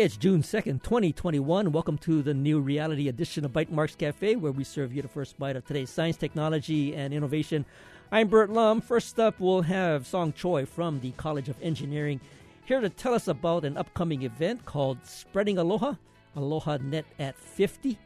It's 0.00 0.16
June 0.16 0.40
2nd, 0.40 0.82
2021. 0.82 1.72
Welcome 1.72 1.98
to 1.98 2.22
the 2.22 2.32
new 2.32 2.58
reality 2.58 3.08
edition 3.08 3.44
of 3.44 3.52
Bytemarks 3.52 3.98
Cafe, 3.98 4.34
where 4.36 4.50
we 4.50 4.64
serve 4.64 4.94
you 4.94 5.02
the 5.02 5.08
first 5.08 5.38
bite 5.38 5.56
of 5.56 5.66
today's 5.66 5.90
science, 5.90 6.16
technology, 6.16 6.96
and 6.96 7.12
innovation. 7.12 7.66
I'm 8.10 8.28
Burt 8.28 8.48
Lum. 8.48 8.80
First 8.80 9.20
up, 9.20 9.38
we'll 9.38 9.60
have 9.60 10.06
Song 10.06 10.32
Choi 10.32 10.64
from 10.64 11.00
the 11.00 11.10
College 11.18 11.50
of 11.50 11.60
Engineering 11.60 12.18
here 12.64 12.80
to 12.80 12.88
tell 12.88 13.12
us 13.12 13.28
about 13.28 13.66
an 13.66 13.76
upcoming 13.76 14.22
event 14.22 14.64
called 14.64 15.04
Spreading 15.04 15.58
Aloha, 15.58 15.96
Aloha 16.34 16.78
Net 16.78 17.04
at 17.18 17.36
50. 17.36 17.98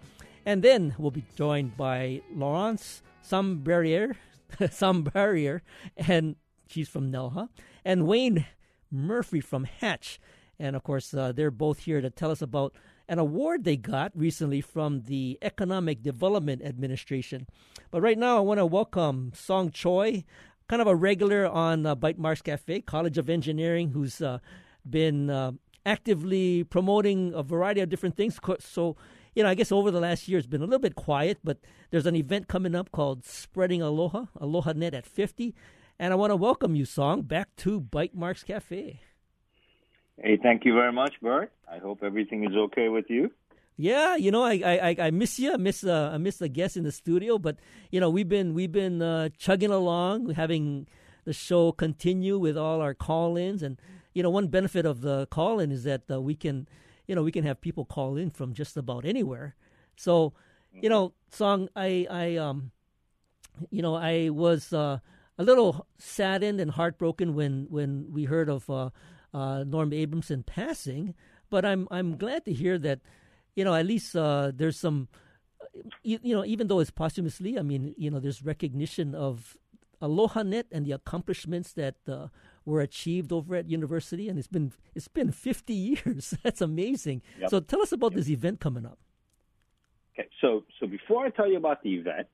And 0.47 0.65
then 0.65 0.97
we'll 0.99 1.13
be 1.13 1.25
joined 1.37 1.77
by 1.77 2.23
Laurence 2.35 3.03
Sombardier, 3.23 4.17
Sombardier, 4.59 5.61
and 5.97 6.35
she's 6.67 6.89
from 6.89 7.13
NELHA, 7.13 7.51
and 7.85 8.05
Wayne 8.05 8.47
Murphy 8.91 9.41
from 9.41 9.63
Hatch. 9.63 10.19
And 10.59 10.77
of 10.77 10.83
course, 10.83 11.13
uh, 11.13 11.33
they're 11.33 11.51
both 11.51 11.81
here 11.81 12.01
to 12.01 12.11
tell 12.11 12.31
us 12.31 12.43
about 12.43 12.75
an 13.09 13.19
award 13.19 13.65
they 13.65 13.77
got 13.77 14.13
recently 14.15 14.61
from 14.61 15.03
the 15.03 15.39
Economic 15.43 16.03
Development 16.03 16.63
Administration. 16.63 17.47
But 17.91 18.01
right 18.01 18.19
now, 18.19 18.37
I 18.37 18.41
want 18.41 18.59
to 18.59 18.67
welcome 18.67 19.33
Song 19.35 19.71
Choi, 19.71 20.25
kind 20.69 20.81
of 20.81 20.89
a 20.89 20.97
regular 20.97 21.47
on 21.47 21.87
uh, 21.87 21.95
Bytemarks 21.95 22.43
Cafe, 22.43 22.81
College 22.83 23.19
of 23.19 23.29
Engineering, 23.29 23.91
who's 23.91 24.21
uh, 24.21 24.39
been 24.89 25.29
uh, 25.29 25.53
actively 25.85 26.65
promoting 26.65 27.35
a 27.35 27.43
variety 27.43 27.81
of 27.81 27.89
different 27.89 28.17
things. 28.17 28.39
So, 28.61 28.97
you 29.35 29.43
know, 29.43 29.49
I 29.49 29.55
guess 29.55 29.73
over 29.73 29.91
the 29.91 30.01
last 30.01 30.29
year 30.29 30.39
it's 30.39 30.47
been 30.47 30.63
a 30.63 30.65
little 30.65 30.79
bit 30.79 30.95
quiet, 30.95 31.39
but 31.45 31.59
there's 31.91 32.07
an 32.07 32.17
event 32.17 32.49
coming 32.49 32.75
up 32.75 32.91
called 32.91 33.25
Spreading 33.25 33.83
Aloha, 33.83 34.27
Aloha 34.41 34.73
Net 34.73 34.95
at 34.95 35.07
50. 35.07 35.55
And 35.99 36.13
I 36.13 36.17
want 36.17 36.31
to 36.31 36.37
welcome 36.37 36.75
you, 36.75 36.85
Song, 36.85 37.23
back 37.23 37.55
to 37.57 37.81
Bytemarks 37.81 38.45
Cafe. 38.45 39.01
Hey, 40.21 40.39
thank 40.43 40.65
you 40.65 40.75
very 40.75 40.93
much, 40.93 41.15
Burt. 41.21 41.53
I 41.71 41.79
hope 41.79 42.03
everything 42.03 42.45
is 42.45 42.55
okay 42.55 42.89
with 42.89 43.07
you. 43.09 43.31
Yeah, 43.77 44.15
you 44.15 44.31
know, 44.31 44.45
I 44.45 44.55
I 44.63 44.97
I 45.07 45.11
miss 45.11 45.39
you. 45.41 45.53
I 45.53 45.57
miss 45.57 45.83
uh, 45.83 46.11
I 46.15 46.19
miss 46.19 46.37
the 46.37 46.49
guests 46.49 46.77
in 46.77 46.85
the 46.85 46.93
studio, 46.93 47.39
but 47.39 47.57
you 47.91 47.99
know, 47.99 48.09
we've 48.09 48.29
been 48.29 48.55
we've 48.55 48.71
been 48.71 49.03
uh, 49.03 49.31
chugging 49.37 49.71
along, 49.73 50.31
having 50.35 50.87
the 51.25 51.33
show 51.33 51.73
continue 51.73 52.39
with 52.39 52.57
all 52.57 52.81
our 52.81 52.95
call-ins, 52.95 53.63
and 53.63 53.81
you 54.13 54.23
know, 54.23 54.31
one 54.31 54.47
benefit 54.47 54.87
of 54.87 55.01
the 55.01 55.27
call-in 55.27 55.73
is 55.73 55.83
that 55.83 56.03
uh, 56.09 56.21
we 56.21 56.37
can, 56.37 56.69
you 57.09 57.17
know, 57.17 57.23
we 57.25 57.33
can 57.33 57.45
have 57.45 57.61
people 57.61 57.85
call 57.85 58.17
in 58.17 58.31
from 58.31 58.55
just 58.55 58.77
about 58.77 59.05
anywhere. 59.05 59.57
So, 59.97 60.35
you 60.73 60.89
know, 60.89 61.15
song 61.31 61.69
I 61.75 62.07
I 62.09 62.37
um, 62.37 62.71
you 63.71 63.83
know, 63.83 63.97
I 63.97 64.31
was 64.31 64.73
uh, 64.73 64.99
a 65.37 65.43
little 65.43 65.87
saddened 65.99 66.61
and 66.61 66.71
heartbroken 66.71 67.35
when 67.35 67.67
when 67.69 68.13
we 68.13 68.25
heard 68.25 68.49
of 68.49 68.71
uh, 68.71 68.91
uh, 69.35 69.65
Norm 69.65 69.91
Abramson 69.91 70.47
passing, 70.47 71.15
but 71.51 71.65
I'm 71.65 71.89
I'm 71.91 72.17
glad 72.17 72.45
to 72.47 72.53
hear 72.53 72.79
that, 72.79 73.01
you 73.57 73.65
know, 73.65 73.75
at 73.75 73.85
least 73.85 74.15
uh, 74.17 74.53
there's 74.55 74.79
some, 74.79 75.09
you, 76.03 76.21
you, 76.23 76.35
know, 76.35 76.45
even 76.45 76.69
though 76.69 76.79
it's 76.79 76.93
posthumously, 76.93 77.59
I 77.59 77.63
mean, 77.63 77.95
you 77.99 78.11
know, 78.11 78.21
there's 78.21 78.45
recognition 78.45 79.15
of 79.15 79.59
AlohaNet 80.01 80.67
and 80.71 80.87
the 80.87 80.93
accomplishments 80.93 81.73
that 81.73 81.97
uh, 82.09 82.29
were 82.65 82.81
achieved 82.81 83.33
over 83.33 83.57
at 83.57 83.69
university, 83.69 84.29
and 84.29 84.39
it's 84.39 84.49
been 84.49 84.73
it's 84.95 85.09
been 85.09 85.33
50 85.33 85.75
years. 85.91 86.35
That's 86.45 86.61
amazing. 86.61 87.23
Yep. 87.41 87.51
So 87.51 87.61
tell 87.61 87.83
us 87.83 87.93
about 87.93 88.13
yep. 88.13 88.19
this 88.19 88.31
event 88.31 88.61
coming 88.61 88.87
up. 88.87 88.99
Okay, 90.17 90.29
so 90.41 90.65
so 90.79 90.87
before 90.87 91.27
I 91.27 91.31
tell 91.31 91.51
you 91.51 91.57
about 91.57 91.83
the 91.83 91.95
event, 91.95 92.29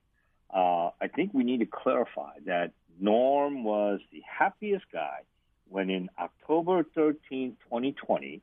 uh, 0.53 0.91
I 1.01 1.07
think 1.15 1.33
we 1.33 1.43
need 1.43 1.61
to 1.61 1.65
clarify 1.65 2.33
that 2.45 2.73
Norm 2.99 3.63
was 3.63 4.01
the 4.11 4.21
happiest 4.21 4.85
guy 4.93 5.21
when 5.71 5.89
in 5.89 6.09
October 6.19 6.85
13, 6.95 7.55
2020, 7.63 8.41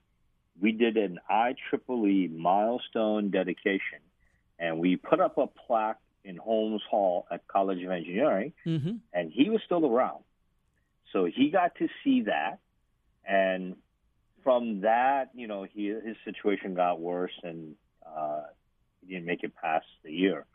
we 0.60 0.72
did 0.72 0.96
an 0.96 1.18
IEEE 1.30 2.34
milestone 2.34 3.30
dedication, 3.30 4.00
and 4.58 4.78
we 4.78 4.96
put 4.96 5.20
up 5.20 5.36
a 5.38 5.46
plaque 5.46 6.00
in 6.24 6.36
Holmes 6.36 6.82
Hall 6.90 7.26
at 7.30 7.46
College 7.46 7.82
of 7.84 7.90
Engineering, 7.90 8.52
mm-hmm. 8.66 8.96
and 9.12 9.30
he 9.30 9.50
was 9.50 9.60
still 9.64 9.86
around. 9.86 10.24
So 11.12 11.26
he 11.26 11.50
got 11.50 11.76
to 11.76 11.88
see 12.02 12.22
that, 12.22 12.58
and 13.26 13.76
from 14.42 14.80
that, 14.80 15.30
you 15.34 15.46
know, 15.46 15.64
he, 15.70 15.88
his 15.88 16.16
situation 16.24 16.74
got 16.74 16.98
worse, 16.98 17.38
and 17.42 17.76
uh, 18.04 18.42
he 19.00 19.14
didn't 19.14 19.26
make 19.26 19.44
it 19.44 19.54
past 19.54 19.86
the 20.02 20.12
year. 20.12 20.46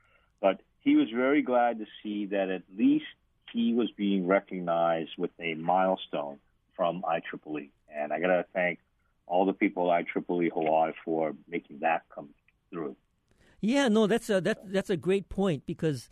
But 0.42 0.60
he 0.82 0.96
was 0.96 1.08
very 1.14 1.44
glad 1.44 1.80
to 1.80 1.86
see 2.02 2.26
that 2.28 2.50
at 2.50 2.64
least 2.76 3.06
he 3.52 3.74
was 3.74 3.92
being 3.96 4.28
recognized 4.28 5.12
with 5.18 5.32
a 5.40 5.54
milestone 5.54 6.40
from 6.76 7.04
IEEE. 7.04 7.70
And 7.94 8.12
I 8.12 8.20
got 8.20 8.28
to 8.28 8.46
thank 8.54 8.80
all 9.28 9.46
the 9.46 9.54
people 9.54 9.92
at 9.92 10.06
IEEE 10.08 10.52
Hawaii 10.52 10.94
for 11.06 11.36
making 11.48 11.80
that 11.80 12.04
come 12.14 12.30
through. 12.70 12.96
Yeah, 13.62 13.88
no, 13.88 14.08
that's 14.08 14.30
a 14.30 14.42
that 14.42 14.74
that's 14.74 14.90
a 14.90 14.98
great 14.98 15.30
point 15.30 15.66
because 15.66 16.10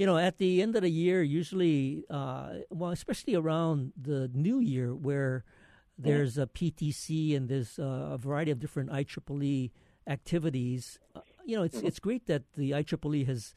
you 0.00 0.06
know 0.06 0.18
at 0.18 0.38
the 0.38 0.60
end 0.60 0.74
of 0.74 0.82
the 0.82 0.90
year, 0.90 1.22
usually, 1.22 2.04
uh, 2.10 2.54
well, 2.70 2.90
especially 2.90 3.36
around 3.36 3.92
the 3.96 4.28
new 4.34 4.58
year, 4.58 4.92
where 4.92 5.44
there's 5.96 6.38
a 6.38 6.46
PTC 6.46 7.36
and 7.36 7.48
there's 7.48 7.78
a 7.78 8.18
variety 8.20 8.50
of 8.50 8.58
different 8.58 8.90
IEEE 8.90 9.70
activities. 10.08 10.98
Uh, 11.14 11.20
you 11.46 11.56
know, 11.56 11.62
it's 11.62 11.76
mm-hmm. 11.76 11.86
it's 11.86 12.00
great 12.00 12.26
that 12.26 12.42
the 12.56 12.72
IEEE 12.72 13.26
has 13.26 13.54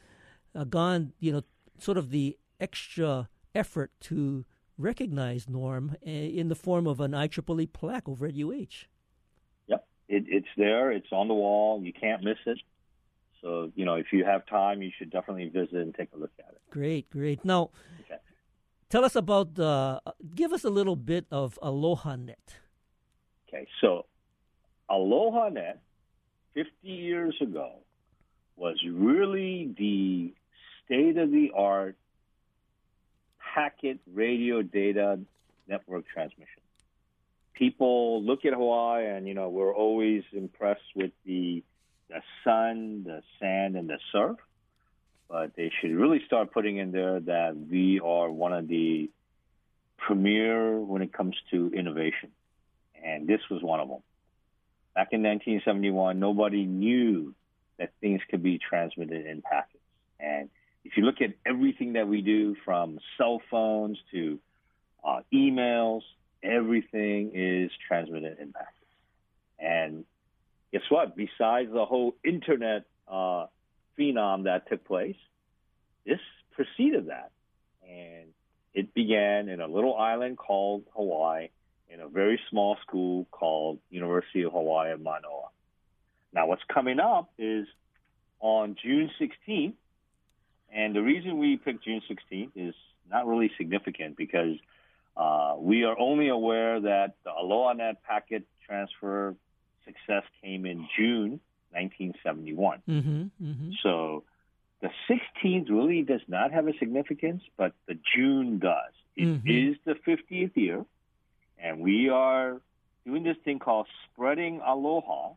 uh, 0.53 0.63
gone, 0.63 1.13
you 1.19 1.31
know, 1.31 1.41
sort 1.79 1.97
of 1.97 2.12
the 2.12 2.38
extra 2.59 3.29
effort 3.53 3.91
to 4.01 4.45
recognize 4.78 5.47
Norm 5.47 5.96
eh, 6.06 6.09
in 6.09 6.50
the 6.50 6.56
form 6.56 6.88
of 6.88 7.00
an 7.00 7.12
IEEE 7.12 7.72
plaque 7.72 8.08
over 8.08 8.25
at 8.25 8.36
UH. 8.36 8.88
Yep, 9.68 9.88
it, 10.08 10.25
it's 10.28 10.47
there. 10.58 10.91
It's 10.91 11.12
on 11.12 11.28
the 11.28 11.34
wall. 11.34 11.81
You 11.84 11.94
can't 11.94 12.24
miss 12.24 12.38
it. 12.46 12.59
So, 13.41 13.72
you 13.75 13.86
know, 13.86 13.96
if 13.96 14.08
you 14.12 14.25
have 14.25 14.46
time, 14.47 14.81
you 14.81 14.91
should 14.97 15.12
definitely 15.12 15.50
visit 15.50 15.75
and 15.75 15.94
take 15.94 16.09
a 16.13 16.18
look 16.18 16.31
at 16.40 16.50
it. 16.50 16.62
Great, 16.72 17.09
great. 17.09 17.46
Now, 17.46 17.69
okay. 18.02 18.19
tell 18.90 19.06
us 19.06 19.16
about, 19.16 19.58
uh, 19.59 20.00
give 20.34 20.52
us 20.52 20.63
a 20.63 20.69
little 20.69 20.96
bit 20.96 21.28
of 21.30 21.59
AlohaNet. 21.62 22.36
Okay, 23.47 23.68
so 23.81 24.07
AlohaNet, 24.90 25.78
50 26.56 26.72
years 26.84 27.36
ago, 27.40 27.84
was 28.56 28.78
really 28.90 29.75
the 29.78 30.34
state 30.84 31.18
of 31.18 31.30
the 31.31 31.52
art 31.56 31.97
packet 33.56 34.00
radio 34.14 34.62
data 34.62 35.18
network 35.68 36.06
transmission. 36.08 36.62
People 37.54 38.22
look 38.22 38.44
at 38.44 38.54
Hawaii 38.54 39.08
and, 39.08 39.26
you 39.28 39.34
know, 39.34 39.48
we're 39.48 39.74
always 39.74 40.24
impressed 40.34 40.94
with 40.94 41.12
the, 41.26 41.64
the 42.10 42.22
sun, 42.44 43.04
the 43.06 43.24
sand, 43.40 43.78
and 43.78 43.90
the 43.90 43.98
surf. 44.12 44.38
But 45.30 45.56
they 45.56 45.72
should 45.80 45.92
really 45.92 46.22
start 46.28 46.52
putting 46.52 46.78
in 46.78 46.92
there 46.92 47.22
that 47.22 47.56
we 47.58 48.02
are 48.02 48.30
one 48.30 48.52
of 48.52 48.68
the 48.68 49.10
premier 49.98 50.78
when 50.78 51.02
it 51.02 51.14
comes 51.14 51.36
to 51.52 51.72
innovation. 51.74 52.32
And 53.04 53.26
this 53.26 53.40
was 53.50 53.64
one 53.64 53.80
of 53.80 53.88
them. 53.88 54.04
Back 54.94 55.10
in 55.14 55.24
1971, 55.24 56.20
nobody 56.20 56.66
knew 56.66 57.34
that 57.78 57.92
things 58.02 58.22
could 58.30 58.44
be 58.44 58.60
transmitted 58.60 59.26
in 59.26 59.42
packets. 59.42 59.80
And 60.20 60.50
if 60.85 60.96
you 60.97 61.03
look 61.03 61.19
at 61.19 61.34
everything 61.46 61.94
that 61.94 62.07
we 62.07 62.22
do 62.22 62.56
from 62.63 63.00
cell 63.18 63.41
phones 63.50 63.97
to 64.12 64.40
uh, 65.03 65.22
emails, 65.34 66.01
everything 66.44 67.31
is 67.34 67.72
transmitted 67.88 68.38
in 68.40 68.53
packets. 68.53 68.72
And 69.59 70.06
guess 70.72 70.84
what? 70.90 71.16
Besides 71.18 71.72
the 71.74 71.85
whole 71.85 72.16
internet 72.24 72.85
uh, 73.07 73.47
phenom 73.97 74.44
that 74.44 74.69
took 74.69 74.85
place, 74.85 75.18
this 76.06 76.19
preceded 76.51 77.07
that. 77.07 77.31
And 77.88 78.27
it 78.75 78.94
began 78.94 79.50
in 79.50 79.62
a 79.62 79.68
little 79.68 79.95
island 79.95 80.38
called 80.38 80.83
Hawaii 80.95 81.50
in 81.89 82.00
a 82.00 82.07
very 82.07 82.39
small 82.50 82.77
school 82.88 83.25
called 83.31 83.80
University 83.89 84.44
of 84.44 84.51
Hawaii 84.51 84.92
at 84.92 85.01
Manoa. 85.01 85.50
Now, 86.31 86.48
what's 86.48 86.63
coming 86.71 87.00
up 87.00 87.31
is 87.39 87.65
on 88.39 88.75
June 88.83 89.10
16th, 89.19 89.74
and 90.75 90.94
the 90.94 91.01
reason 91.01 91.38
we 91.38 91.56
picked 91.56 91.86
June 91.86 92.01
16th 92.10 92.51
is 92.56 92.75
not 93.10 93.25
really 93.25 93.50
significant 93.57 94.18
because 94.18 94.57
uh, 95.16 95.56
we 95.57 95.86
are 95.86 95.98
only 95.98 96.27
aware 96.27 96.81
that 96.81 97.16
the 97.24 97.31
AlohaNet 97.31 97.95
packet 98.04 98.44
transfer 98.68 99.36
success 99.86 100.24
came 100.44 100.66
in 100.66 100.86
June 100.98 101.39
1971. 101.72 102.81
Mm-hmm, 102.89 103.22
mm-hmm. 103.42 103.72
So 103.81 104.24
the 104.81 104.89
16th 105.10 105.69
really 105.69 106.01
does 106.01 106.22
not 106.27 106.51
have 106.51 106.68
a 106.68 106.77
significance, 106.77 107.44
but 107.56 107.74
the 107.88 107.98
June 108.16 108.60
does. 108.60 108.92
It 109.16 109.25
mm-hmm. 109.25 109.69
is 109.69 109.77
the 109.86 109.94
50th 109.94 110.57
year, 110.57 110.86
and 111.57 111.80
we 111.80 112.10
are 112.10 112.60
doing 113.06 113.24
this 113.24 113.38
thing 113.45 113.60
called 113.60 113.88
Spreading 114.12 114.60
Aloha, 114.66 115.36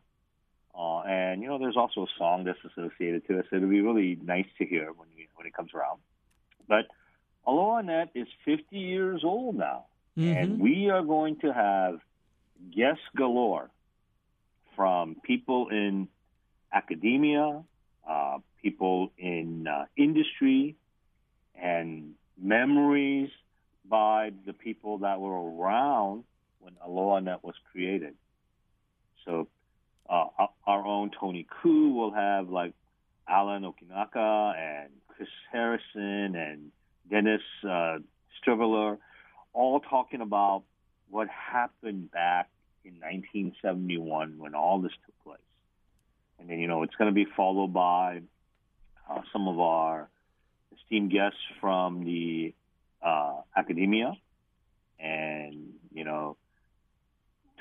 uh, 0.77 1.01
and 1.01 1.41
you 1.41 1.47
know, 1.47 1.57
there's 1.57 1.77
also 1.77 2.03
a 2.03 2.07
song 2.17 2.43
that's 2.45 2.59
associated 2.63 3.27
to 3.27 3.39
it, 3.39 3.45
so 3.49 3.57
it'll 3.57 3.69
be 3.69 3.81
really 3.81 4.17
nice 4.23 4.45
to 4.57 4.65
hear 4.65 4.91
when 4.95 5.07
you, 5.17 5.25
when 5.35 5.47
it 5.47 5.53
comes 5.53 5.73
around. 5.73 5.99
But 6.67 6.85
Aloha 7.45 7.81
Net 7.81 8.09
is 8.13 8.27
50 8.45 8.77
years 8.77 9.21
old 9.23 9.55
now, 9.55 9.85
mm-hmm. 10.17 10.37
and 10.37 10.59
we 10.59 10.89
are 10.89 11.03
going 11.03 11.37
to 11.37 11.51
have 11.51 11.99
guests 12.75 13.03
galore 13.15 13.69
from 14.75 15.15
people 15.23 15.69
in 15.69 16.07
academia, 16.71 17.63
uh, 18.07 18.37
people 18.61 19.11
in 19.17 19.67
uh, 19.67 19.85
industry, 19.97 20.75
and 21.55 22.13
memories 22.41 23.29
by 23.89 24.31
the 24.45 24.53
people 24.53 24.99
that 24.99 25.19
were 25.19 25.51
around 25.51 26.23
when 26.59 26.75
Aloha 26.85 27.19
Net 27.19 27.43
was 27.43 27.55
created. 27.71 28.13
So 29.25 29.47
uh, 30.09 30.47
our 30.65 30.85
own 30.85 31.11
Tony 31.19 31.45
Kuh 31.61 31.93
will 31.93 32.11
have 32.11 32.49
like 32.49 32.73
Alan 33.27 33.63
Okinaka 33.63 34.55
and 34.57 34.89
Chris 35.07 35.29
Harrison 35.51 36.35
and 36.35 36.71
Dennis 37.09 37.41
uh, 37.67 37.99
all 39.53 39.79
talking 39.79 40.21
about 40.21 40.63
what 41.09 41.27
happened 41.27 42.11
back 42.11 42.49
in 42.85 42.93
1971 42.93 44.37
when 44.37 44.55
all 44.55 44.79
this 44.79 44.91
took 45.05 45.23
place. 45.23 45.39
And 46.39 46.49
then, 46.49 46.59
you 46.59 46.67
know, 46.67 46.83
it's 46.83 46.95
going 46.95 47.09
to 47.09 47.15
be 47.15 47.27
followed 47.35 47.73
by 47.73 48.21
uh, 49.09 49.21
some 49.33 49.47
of 49.47 49.59
our 49.59 50.09
esteemed 50.77 51.11
guests 51.11 51.39
from 51.59 52.05
the 52.05 52.53
uh, 53.01 53.41
academia. 53.55 54.13
And, 54.99 55.73
you 55.93 56.03
know, 56.03 56.37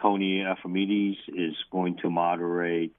Tony 0.00 0.44
Ephremides 0.44 1.18
is 1.28 1.54
going 1.70 1.96
to 2.02 2.10
moderate 2.10 2.92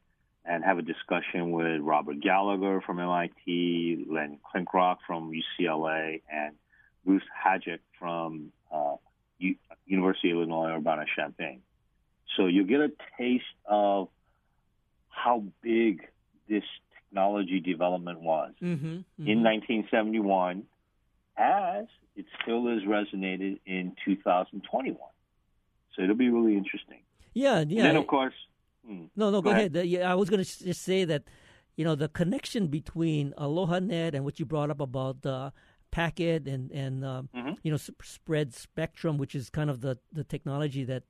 and 0.46 0.64
have 0.64 0.80
a 0.80 0.82
discussion 0.82 1.52
with 1.52 1.82
Robert 1.82 2.20
Gallager 2.22 2.82
from 2.84 3.00
MIT, 3.00 4.06
Len 4.10 4.40
Kleinrock 4.44 4.98
from 5.06 5.32
UCLA, 5.32 6.22
and 6.32 6.56
Bruce 7.06 7.24
Hajek 7.46 7.80
from 7.98 8.52
uh, 8.74 8.96
U- 9.38 9.56
University 9.86 10.32
of 10.32 10.38
Illinois 10.38 10.72
Urbana-Champaign. 10.72 11.62
So 12.36 12.48
you 12.48 12.64
get 12.64 12.80
a 12.80 12.92
taste 13.18 13.44
of 13.66 14.10
how 15.10 15.44
big 15.62 16.08
this 16.48 16.64
technology 16.96 17.60
development 17.60 18.22
was 18.22 18.54
mm-hmm, 18.62 18.86
mm-hmm. 18.86 19.28
in 19.28 19.44
1971, 19.44 20.64
as 21.38 21.86
it 22.16 22.26
still 22.42 22.68
is 22.70 22.84
resonated 22.84 23.60
in 23.66 23.96
2021. 24.06 24.98
So 26.00 26.04
it'll 26.04 26.16
be 26.16 26.30
really 26.30 26.56
interesting. 26.56 27.02
Yeah, 27.34 27.64
yeah. 27.68 27.84
And 27.84 27.90
then 27.90 27.96
of 27.98 28.08
course. 28.08 28.34
Hmm, 28.88 29.06
no, 29.18 29.30
no, 29.30 29.42
go, 29.42 29.50
go 29.50 29.50
ahead. 29.52 29.76
ahead. 29.76 29.90
Yeah, 29.90 30.10
I 30.10 30.16
was 30.16 30.30
going 30.30 30.42
to 30.44 30.64
just 30.64 30.82
say 30.82 31.04
that, 31.04 31.24
you 31.76 31.84
know, 31.84 31.96
the 31.96 32.08
connection 32.08 32.68
between 32.68 33.34
AlohaNet 33.38 34.14
and 34.14 34.24
what 34.24 34.40
you 34.40 34.46
brought 34.46 34.72
up 34.72 34.80
about 34.80 35.22
the 35.22 35.52
packet 35.92 36.48
and 36.48 36.72
and 36.72 37.04
um, 37.04 37.30
mm-hmm. 37.36 37.54
you 37.64 37.72
know 37.72 37.78
spread 38.02 38.54
spectrum, 38.54 39.18
which 39.18 39.36
is 39.36 39.50
kind 39.50 39.70
of 39.70 39.82
the 39.82 39.98
the 40.14 40.24
technology 40.24 40.86
that 40.86 41.04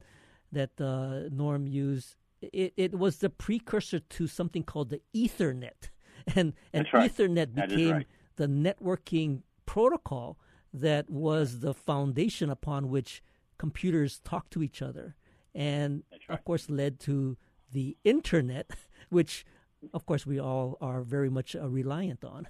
that 0.51 0.71
uh, 0.81 1.30
Norm 1.31 1.68
used. 1.68 2.15
It, 2.42 2.74
it 2.77 2.97
was 2.97 3.18
the 3.18 3.30
precursor 3.30 4.00
to 4.00 4.27
something 4.27 4.63
called 4.63 4.89
the 4.89 5.01
Ethernet, 5.13 5.89
and 6.35 6.53
and 6.74 6.88
right. 6.92 7.13
Ethernet 7.13 7.53
became 7.53 7.92
right. 7.92 8.07
the 8.38 8.47
networking 8.47 9.44
protocol 9.65 10.39
that 10.74 11.09
was 11.09 11.59
the 11.59 11.74
foundation 11.74 12.50
upon 12.50 12.89
which 12.89 13.21
computers 13.59 14.19
talk 14.23 14.50
to 14.50 14.63
each 14.63 14.81
other, 14.81 15.15
and 15.53 16.01
right. 16.11 16.39
of 16.39 16.44
course 16.44 16.69
led 16.69 17.00
to 17.01 17.38
the 17.71 17.95
internet, 18.03 18.71
which 19.09 19.45
of 19.94 20.07
course 20.07 20.25
we 20.25 20.39
all 20.39 20.75
are 20.81 21.01
very 21.03 21.29
much 21.29 21.56
uh, 21.56 21.69
reliant 21.69 22.23
on 22.23 22.47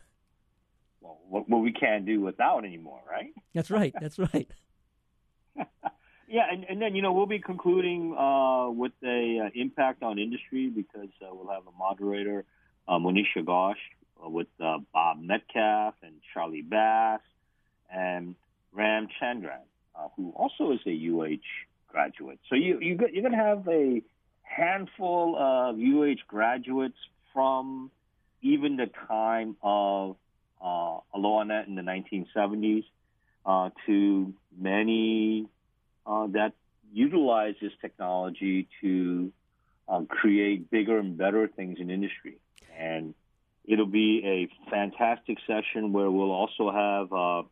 well, 1.02 1.20
what, 1.28 1.50
what 1.50 1.60
we 1.60 1.72
can't 1.72 2.06
do 2.06 2.22
without 2.22 2.66
anymore, 2.66 3.02
right? 3.10 3.34
That's 3.54 3.72
right. 3.72 3.94
That's 4.00 4.20
right. 4.34 4.50
yeah, 6.28 6.46
and, 6.52 6.66
and 6.70 6.82
then 6.82 6.96
you 6.96 7.02
know 7.02 7.14
we'll 7.14 7.26
be 7.26 7.40
concluding 7.40 8.16
uh, 8.18 8.70
with 8.70 8.92
the 9.02 9.46
uh, 9.46 9.50
impact 9.56 10.04
on 10.04 10.20
industry 10.20 10.70
because 10.70 11.10
uh, 11.22 11.30
we'll 11.32 11.54
have 11.54 11.64
a 11.68 11.78
moderator, 11.78 12.46
uh, 12.88 12.98
Monisha 12.98 13.44
Ghosh, 13.44 13.76
uh, 14.24 14.30
with 14.30 14.48
uh, 14.64 14.78
Bob 14.94 15.20
Metcalfe 15.22 15.96
and 16.04 16.16
Charlie 16.34 16.62
Bass 16.62 17.22
and 17.94 18.36
Ram 18.72 19.08
Chandran, 19.22 19.66
uh, 20.00 20.08
who 20.16 20.32
also 20.36 20.72
is 20.72 20.80
a 20.86 21.10
UH 21.10 21.44
graduate. 21.88 22.40
So 22.50 22.56
you, 22.56 22.80
you 22.80 22.98
you're 23.12 23.22
going 23.22 23.32
to 23.32 23.38
have 23.38 23.68
a 23.68 24.02
handful 24.44 25.36
of 25.38 25.78
UH 25.78 26.24
graduates 26.28 26.98
from 27.34 27.92
even 28.42 28.78
the 28.78 28.90
time 29.08 29.58
of 29.62 30.16
uh, 30.62 31.00
AlohaNet 31.16 31.68
in 31.68 31.76
the 31.76 31.82
1970s 31.82 32.86
uh, 33.46 33.70
to 33.86 34.34
many 34.58 35.48
uh, 36.06 36.28
that 36.28 36.54
utilize 36.92 37.56
this 37.62 37.72
technology 37.82 38.68
to 38.82 39.32
um, 39.88 40.06
create 40.06 40.70
bigger 40.70 40.98
and 40.98 41.18
better 41.18 41.48
things 41.48 41.78
in 41.80 41.90
industry. 41.90 42.38
And 42.78 43.14
it'll 43.66 43.86
be 43.86 44.22
a 44.26 44.70
fantastic 44.70 45.38
session 45.46 45.94
where 45.94 46.10
we'll 46.10 46.32
also 46.32 46.72
have 46.72 47.14
uh, 47.14 47.44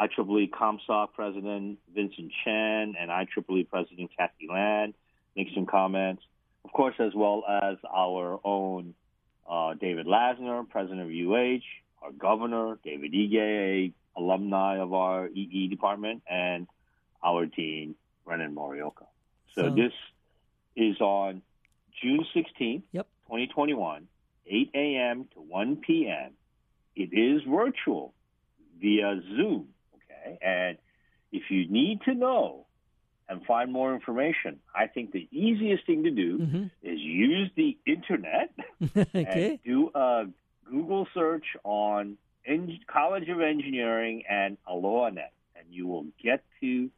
IEEE 0.00 0.50
ComSoc 0.50 1.12
President 1.14 1.78
Vincent 1.94 2.32
Chan 2.44 2.94
and 2.98 3.10
IEEE 3.10 3.68
President 3.68 4.10
Kathy 4.16 4.48
Land 4.48 4.94
make 5.36 5.48
some 5.54 5.66
comments. 5.66 6.22
Of 6.64 6.72
course, 6.72 6.94
as 6.98 7.12
well 7.14 7.44
as 7.48 7.76
our 7.92 8.40
own 8.44 8.94
uh, 9.48 9.74
David 9.74 10.06
Lassner, 10.06 10.68
President 10.68 11.00
of 11.00 11.08
UH, 11.08 11.62
our 12.02 12.12
governor, 12.12 12.78
David 12.84 13.12
Ige, 13.12 13.92
alumni 14.16 14.78
of 14.78 14.92
our 14.92 15.28
EE 15.28 15.68
department, 15.68 16.22
and 16.28 16.66
our 17.22 17.46
dean, 17.46 17.94
Brennan 18.24 18.54
Morioka. 18.54 19.06
So, 19.54 19.62
so 19.62 19.70
this 19.70 19.92
is 20.76 21.00
on 21.00 21.42
June 22.00 22.24
16th, 22.34 22.82
yep. 22.92 23.06
2021, 23.26 24.06
8 24.46 24.70
a.m. 24.74 25.28
to 25.34 25.40
1 25.40 25.76
p.m. 25.76 26.32
It 26.96 27.10
is 27.12 27.42
virtual 27.42 28.14
via 28.80 29.20
Zoom, 29.36 29.68
okay? 30.20 30.38
And 30.42 30.78
if 31.32 31.50
you 31.50 31.68
need 31.68 32.02
to 32.02 32.14
know 32.14 32.66
and 33.28 33.44
find 33.44 33.72
more 33.72 33.94
information, 33.94 34.58
I 34.74 34.86
think 34.86 35.12
the 35.12 35.28
easiest 35.30 35.86
thing 35.86 36.04
to 36.04 36.10
do 36.10 36.38
mm-hmm. 36.38 36.64
is 36.82 36.98
use 36.98 37.50
the 37.56 37.78
internet 37.86 38.52
okay. 38.96 39.50
and 39.52 39.62
do 39.64 39.90
a 39.94 40.24
Google 40.68 41.06
search 41.14 41.44
on 41.64 42.16
College 42.86 43.28
of 43.28 43.40
Engineering 43.40 44.24
and 44.28 44.56
AlohaNet, 44.68 45.30
and 45.56 45.66
you 45.70 45.86
will 45.86 46.06
get 46.22 46.42
to 46.60 46.90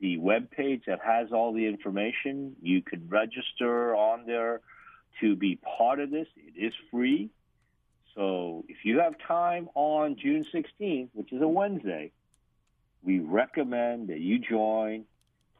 the 0.00 0.16
web 0.18 0.50
page 0.50 0.82
that 0.86 1.00
has 1.04 1.32
all 1.32 1.52
the 1.52 1.66
information. 1.66 2.56
You 2.62 2.82
can 2.82 3.08
register 3.08 3.94
on 3.94 4.26
there 4.26 4.60
to 5.20 5.36
be 5.36 5.56
part 5.56 6.00
of 6.00 6.10
this. 6.10 6.26
It 6.36 6.58
is 6.58 6.72
free. 6.90 7.30
So 8.14 8.64
if 8.68 8.78
you 8.84 9.00
have 9.00 9.14
time 9.26 9.68
on 9.74 10.16
June 10.16 10.44
16th, 10.54 11.08
which 11.12 11.32
is 11.32 11.42
a 11.42 11.48
Wednesday, 11.48 12.12
we 13.04 13.18
recommend 13.20 14.08
that 14.08 14.20
you 14.20 14.38
join 14.38 15.04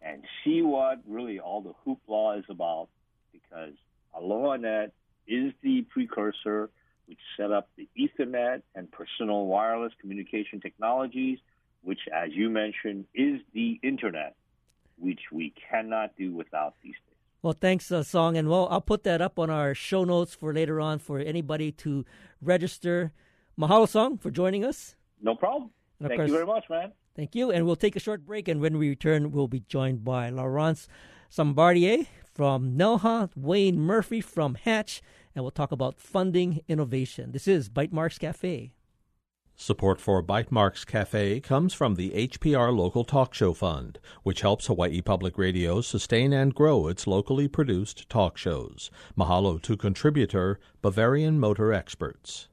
and 0.03 0.23
see 0.43 0.63
what 0.63 1.01
really 1.07 1.39
all 1.39 1.61
the 1.61 1.75
hoopla 1.87 2.39
is 2.39 2.45
about 2.49 2.89
because 3.33 3.75
AlohaNet 4.17 4.91
is 5.27 5.53
the 5.63 5.83
precursor 5.91 6.71
which 7.07 7.19
set 7.37 7.51
up 7.53 7.69
the 7.77 7.89
Ethernet 7.99 8.63
and 8.75 8.91
personal 8.91 9.47
wireless 9.47 9.93
communication 10.01 10.61
technologies, 10.61 11.39
which, 11.83 12.01
as 12.13 12.31
you 12.33 12.49
mentioned, 12.49 13.05
is 13.15 13.41
the 13.53 13.79
Internet, 13.83 14.35
which 14.99 15.21
we 15.31 15.53
cannot 15.71 16.17
do 16.17 16.33
without 16.33 16.75
these 16.83 16.95
days. 16.95 17.17
Well, 17.43 17.53
thanks, 17.53 17.93
uh, 17.93 18.03
Song. 18.03 18.39
And 18.39 18.49
well, 18.49 18.69
I'll 18.71 18.81
put 18.81 19.05
that 19.05 19.21
up 19.21 19.39
on 19.39 19.51
our 19.51 19.75
show 19.75 20.05
notes 20.05 20.35
for 20.35 20.55
later 20.55 20.81
on 20.81 20.99
for 20.99 21.19
anybody 21.19 21.73
to 21.73 22.07
register. 22.41 23.13
Mahalo, 23.59 23.87
Song, 23.87 24.17
for 24.17 24.31
joining 24.31 24.65
us. 24.65 24.97
No 25.21 25.35
problem. 25.35 25.71
Thank 26.01 26.17
course, 26.17 26.29
you 26.29 26.35
very 26.35 26.47
much, 26.47 26.65
man. 26.71 26.93
Thank 27.15 27.35
you. 27.35 27.51
And 27.51 27.65
we'll 27.65 27.77
take 27.77 27.97
a 27.97 28.01
short 28.01 28.27
break. 28.27 28.49
And 28.49 28.61
when 28.61 28.79
we 28.79 28.89
return, 28.89 29.31
we'll 29.31 29.49
be 29.49 29.61
joined 29.61 30.05
by 30.05 30.31
Laurence 30.31 30.89
Sombardier 31.31 32.07
from 32.33 32.77
Nelha, 32.77 33.31
Wayne 33.37 33.79
Murphy 33.79 34.21
from 34.21 34.57
Hatch, 34.57 35.01
and 35.35 35.45
we'll 35.45 35.53
talk 35.53 35.73
about 35.73 36.01
funding 36.01 36.61
innovation. 36.69 37.33
This 37.33 37.47
is 37.47 37.69
Bytemarks 37.69 38.19
Cafe. 38.19 38.73
Support 39.57 40.01
for 40.01 40.21
Bytemarks 40.21 40.85
Cafe 40.85 41.39
comes 41.39 41.73
from 41.73 41.95
the 41.95 42.11
HPR 42.11 42.77
Local 42.77 43.05
Talk 43.05 43.35
Show 43.35 43.53
Fund, 43.53 44.01
which 44.25 44.41
helps 44.41 44.67
Hawaii 44.67 45.01
Public 45.01 45.39
Radio 45.39 45.81
sustain 45.81 46.33
and 46.33 46.53
grow 46.53 46.89
its 46.89 47.07
locally 47.07 47.47
produced 47.47 48.09
talk 48.09 48.37
shows. 48.37 48.91
Mahalo 49.17 49.63
to 49.63 49.77
contributor 49.77 50.59
Bavarian 50.83 51.39
Motor 51.39 51.73
Experts. 51.73 52.49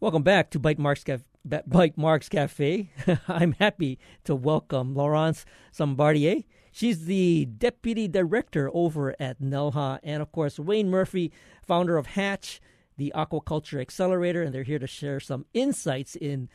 Welcome 0.00 0.22
back 0.22 0.50
to 0.50 0.60
Bytemarks 0.60 1.02
Cafe. 1.02 1.24
Bytemarks 1.46 2.30
Cafe. 2.30 2.90
I'm 3.28 3.52
happy 3.52 3.98
to 4.24 4.34
welcome 4.34 4.94
Laurence 4.94 5.44
Sombardier. 5.72 6.44
She's 6.70 7.04
the 7.04 7.46
deputy 7.46 8.08
director 8.08 8.70
over 8.72 9.14
at 9.20 9.40
Nelha, 9.40 9.98
and 10.02 10.22
of 10.22 10.32
course, 10.32 10.58
Wayne 10.58 10.88
Murphy, 10.88 11.32
founder 11.62 11.96
of 11.96 12.06
Hatch, 12.06 12.60
the 12.96 13.12
Aquaculture 13.14 13.80
Accelerator, 13.80 14.42
and 14.42 14.54
they're 14.54 14.62
here 14.62 14.78
to 14.78 14.86
share 14.86 15.20
some 15.20 15.44
insights 15.52 16.16
in 16.16 16.48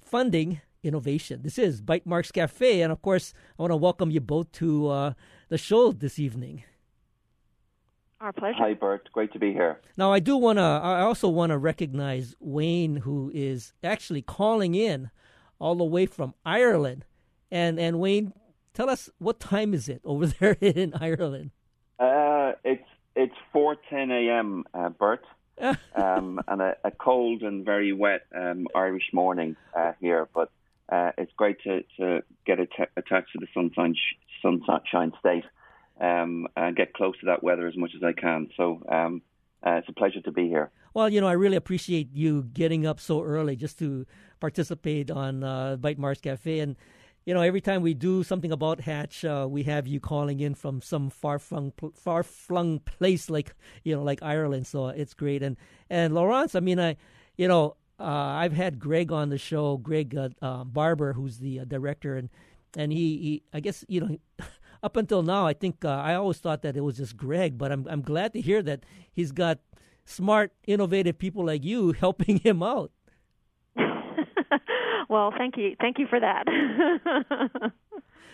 funding 0.00 0.60
innovation. 0.82 1.40
This 1.42 1.58
is 1.58 1.82
Bytemarks 1.82 2.32
Cafe, 2.32 2.82
and 2.82 2.92
of 2.92 3.02
course, 3.02 3.32
I 3.58 3.62
want 3.62 3.72
to 3.72 3.76
welcome 3.76 4.10
you 4.10 4.20
both 4.20 4.52
to 4.52 4.88
uh, 4.88 5.12
the 5.48 5.58
show 5.58 5.90
this 5.92 6.18
evening. 6.18 6.64
Our 8.20 8.32
pleasure. 8.32 8.56
Hi, 8.58 8.74
Burt. 8.74 9.08
Great 9.12 9.32
to 9.32 9.38
be 9.38 9.52
here. 9.52 9.80
Now, 9.96 10.12
I 10.12 10.20
do 10.20 10.36
want 10.36 10.58
to. 10.58 10.62
I 10.62 11.00
also 11.00 11.28
want 11.28 11.50
to 11.50 11.58
recognize 11.58 12.34
Wayne, 12.40 12.96
who 12.96 13.30
is 13.34 13.72
actually 13.82 14.22
calling 14.22 14.74
in 14.74 15.10
all 15.58 15.74
the 15.74 15.84
way 15.84 16.06
from 16.06 16.34
Ireland. 16.44 17.04
And 17.50 17.78
and 17.78 18.00
Wayne, 18.00 18.32
tell 18.72 18.88
us 18.88 19.10
what 19.18 19.40
time 19.40 19.74
is 19.74 19.88
it 19.88 20.00
over 20.04 20.26
there 20.40 20.56
in 20.60 20.94
Ireland? 20.94 21.50
Uh, 21.98 22.52
it's 22.64 22.88
it's 23.14 23.34
four 23.52 23.76
ten 23.90 24.10
a.m. 24.10 24.64
Uh, 24.72 24.88
Burt, 24.88 25.24
um, 25.94 26.40
and 26.48 26.62
a, 26.62 26.76
a, 26.84 26.90
cold 26.90 27.42
and 27.42 27.64
very 27.64 27.92
wet 27.92 28.26
um, 28.34 28.66
Irish 28.74 29.10
morning 29.12 29.56
uh, 29.76 29.92
here. 30.00 30.28
But 30.34 30.50
uh, 30.88 31.12
it's 31.16 31.32
great 31.36 31.62
to, 31.62 31.82
to 31.98 32.22
get 32.44 32.58
attached 32.60 33.32
to 33.32 33.38
the 33.38 33.46
sunshine 33.54 33.94
sunshine 34.42 35.12
state 35.20 35.44
um, 36.00 36.46
and 36.56 36.76
get 36.76 36.92
close 36.92 37.18
to 37.20 37.26
that 37.26 37.42
weather 37.42 37.66
as 37.66 37.76
much 37.76 37.92
as 37.96 38.02
I 38.02 38.12
can. 38.12 38.48
So 38.56 38.82
um, 38.88 39.22
uh, 39.64 39.76
it's 39.76 39.88
a 39.88 39.92
pleasure 39.92 40.20
to 40.22 40.32
be 40.32 40.48
here. 40.48 40.70
Well, 40.92 41.08
you 41.08 41.20
know, 41.20 41.26
I 41.26 41.32
really 41.32 41.56
appreciate 41.56 42.12
you 42.12 42.44
getting 42.52 42.86
up 42.86 43.00
so 43.00 43.22
early 43.22 43.56
just 43.56 43.78
to 43.80 44.06
participate 44.40 45.10
on 45.10 45.42
uh, 45.42 45.76
Mars 45.96 46.20
Cafe. 46.20 46.60
And, 46.60 46.76
you 47.24 47.34
know, 47.34 47.40
every 47.40 47.60
time 47.60 47.82
we 47.82 47.94
do 47.94 48.22
something 48.22 48.52
about 48.52 48.80
Hatch, 48.80 49.24
uh, 49.24 49.46
we 49.48 49.64
have 49.64 49.86
you 49.86 49.98
calling 49.98 50.40
in 50.40 50.54
from 50.54 50.80
some 50.80 51.10
far 51.10 51.38
flung, 51.38 51.72
far 51.94 52.22
flung 52.22 52.78
place 52.80 53.28
like, 53.28 53.54
you 53.82 53.96
know, 53.96 54.02
like 54.02 54.22
Ireland. 54.22 54.66
So 54.66 54.88
it's 54.88 55.14
great. 55.14 55.42
And, 55.42 55.56
and 55.90 56.14
Laurence, 56.14 56.54
I 56.54 56.60
mean, 56.60 56.78
I, 56.78 56.96
you 57.36 57.48
know, 57.48 57.76
uh, 57.98 58.04
I've 58.04 58.52
had 58.52 58.78
Greg 58.78 59.12
on 59.12 59.28
the 59.28 59.38
show, 59.38 59.76
Greg 59.76 60.16
uh, 60.16 60.28
uh, 60.42 60.64
Barbour, 60.64 61.12
who's 61.12 61.38
the 61.38 61.60
director, 61.66 62.16
and 62.16 62.28
and 62.76 62.92
he, 62.92 63.16
he, 63.18 63.42
I 63.52 63.60
guess 63.60 63.84
you 63.88 64.00
know, 64.00 64.18
up 64.84 64.98
until 64.98 65.22
now, 65.22 65.46
I 65.46 65.54
think 65.54 65.82
uh, 65.82 65.88
I 65.88 66.14
always 66.14 66.36
thought 66.36 66.60
that 66.60 66.76
it 66.76 66.82
was 66.82 66.98
just 66.98 67.16
Greg, 67.16 67.56
but 67.56 67.72
I'm 67.72 67.88
I'm 67.88 68.02
glad 68.02 68.34
to 68.34 68.40
hear 68.40 68.62
that 68.62 68.84
he's 69.10 69.32
got 69.32 69.58
smart, 70.04 70.52
innovative 70.66 71.18
people 71.18 71.46
like 71.46 71.64
you 71.64 71.92
helping 72.04 72.38
him 72.40 72.62
out. 72.62 72.92
well, 75.08 75.32
thank 75.36 75.56
you, 75.56 75.74
thank 75.80 75.98
you 75.98 76.06
for 76.06 76.20
that. 76.20 76.44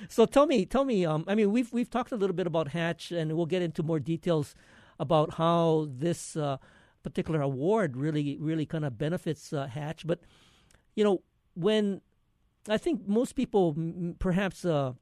so 0.08 0.26
tell 0.26 0.46
me, 0.46 0.66
tell 0.66 0.84
me. 0.84 1.06
Um, 1.06 1.24
I 1.28 1.36
mean, 1.36 1.52
we've 1.52 1.72
we've 1.72 1.88
talked 1.88 2.10
a 2.10 2.16
little 2.16 2.34
bit 2.34 2.48
about 2.48 2.68
Hatch, 2.68 3.12
and 3.12 3.36
we'll 3.36 3.46
get 3.46 3.62
into 3.62 3.84
more 3.84 4.00
details 4.00 4.56
about 4.98 5.34
how 5.34 5.86
this 5.88 6.36
uh, 6.36 6.56
particular 7.04 7.40
award 7.40 7.96
really 7.96 8.36
really 8.40 8.66
kind 8.66 8.84
of 8.84 8.98
benefits 8.98 9.52
uh, 9.52 9.68
Hatch. 9.68 10.04
But 10.04 10.18
you 10.96 11.04
know, 11.04 11.22
when 11.54 12.00
I 12.68 12.76
think 12.76 13.06
most 13.06 13.36
people 13.36 13.74
m- 13.76 14.16
perhaps 14.18 14.64
uh, 14.64 14.94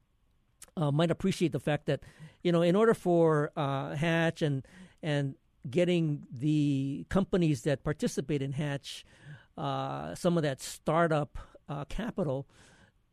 uh, 0.78 0.92
might 0.92 1.10
appreciate 1.10 1.52
the 1.52 1.60
fact 1.60 1.86
that 1.86 2.00
you 2.42 2.52
know 2.52 2.62
in 2.62 2.76
order 2.76 2.94
for 2.94 3.50
uh, 3.56 3.94
Hatch 3.96 4.42
and 4.42 4.66
and 5.02 5.34
getting 5.68 6.26
the 6.32 7.04
companies 7.08 7.62
that 7.62 7.82
participate 7.82 8.40
in 8.40 8.52
Hatch 8.52 9.04
uh, 9.56 10.14
some 10.14 10.36
of 10.36 10.44
that 10.44 10.62
startup 10.62 11.36
uh, 11.68 11.84
capital, 11.86 12.46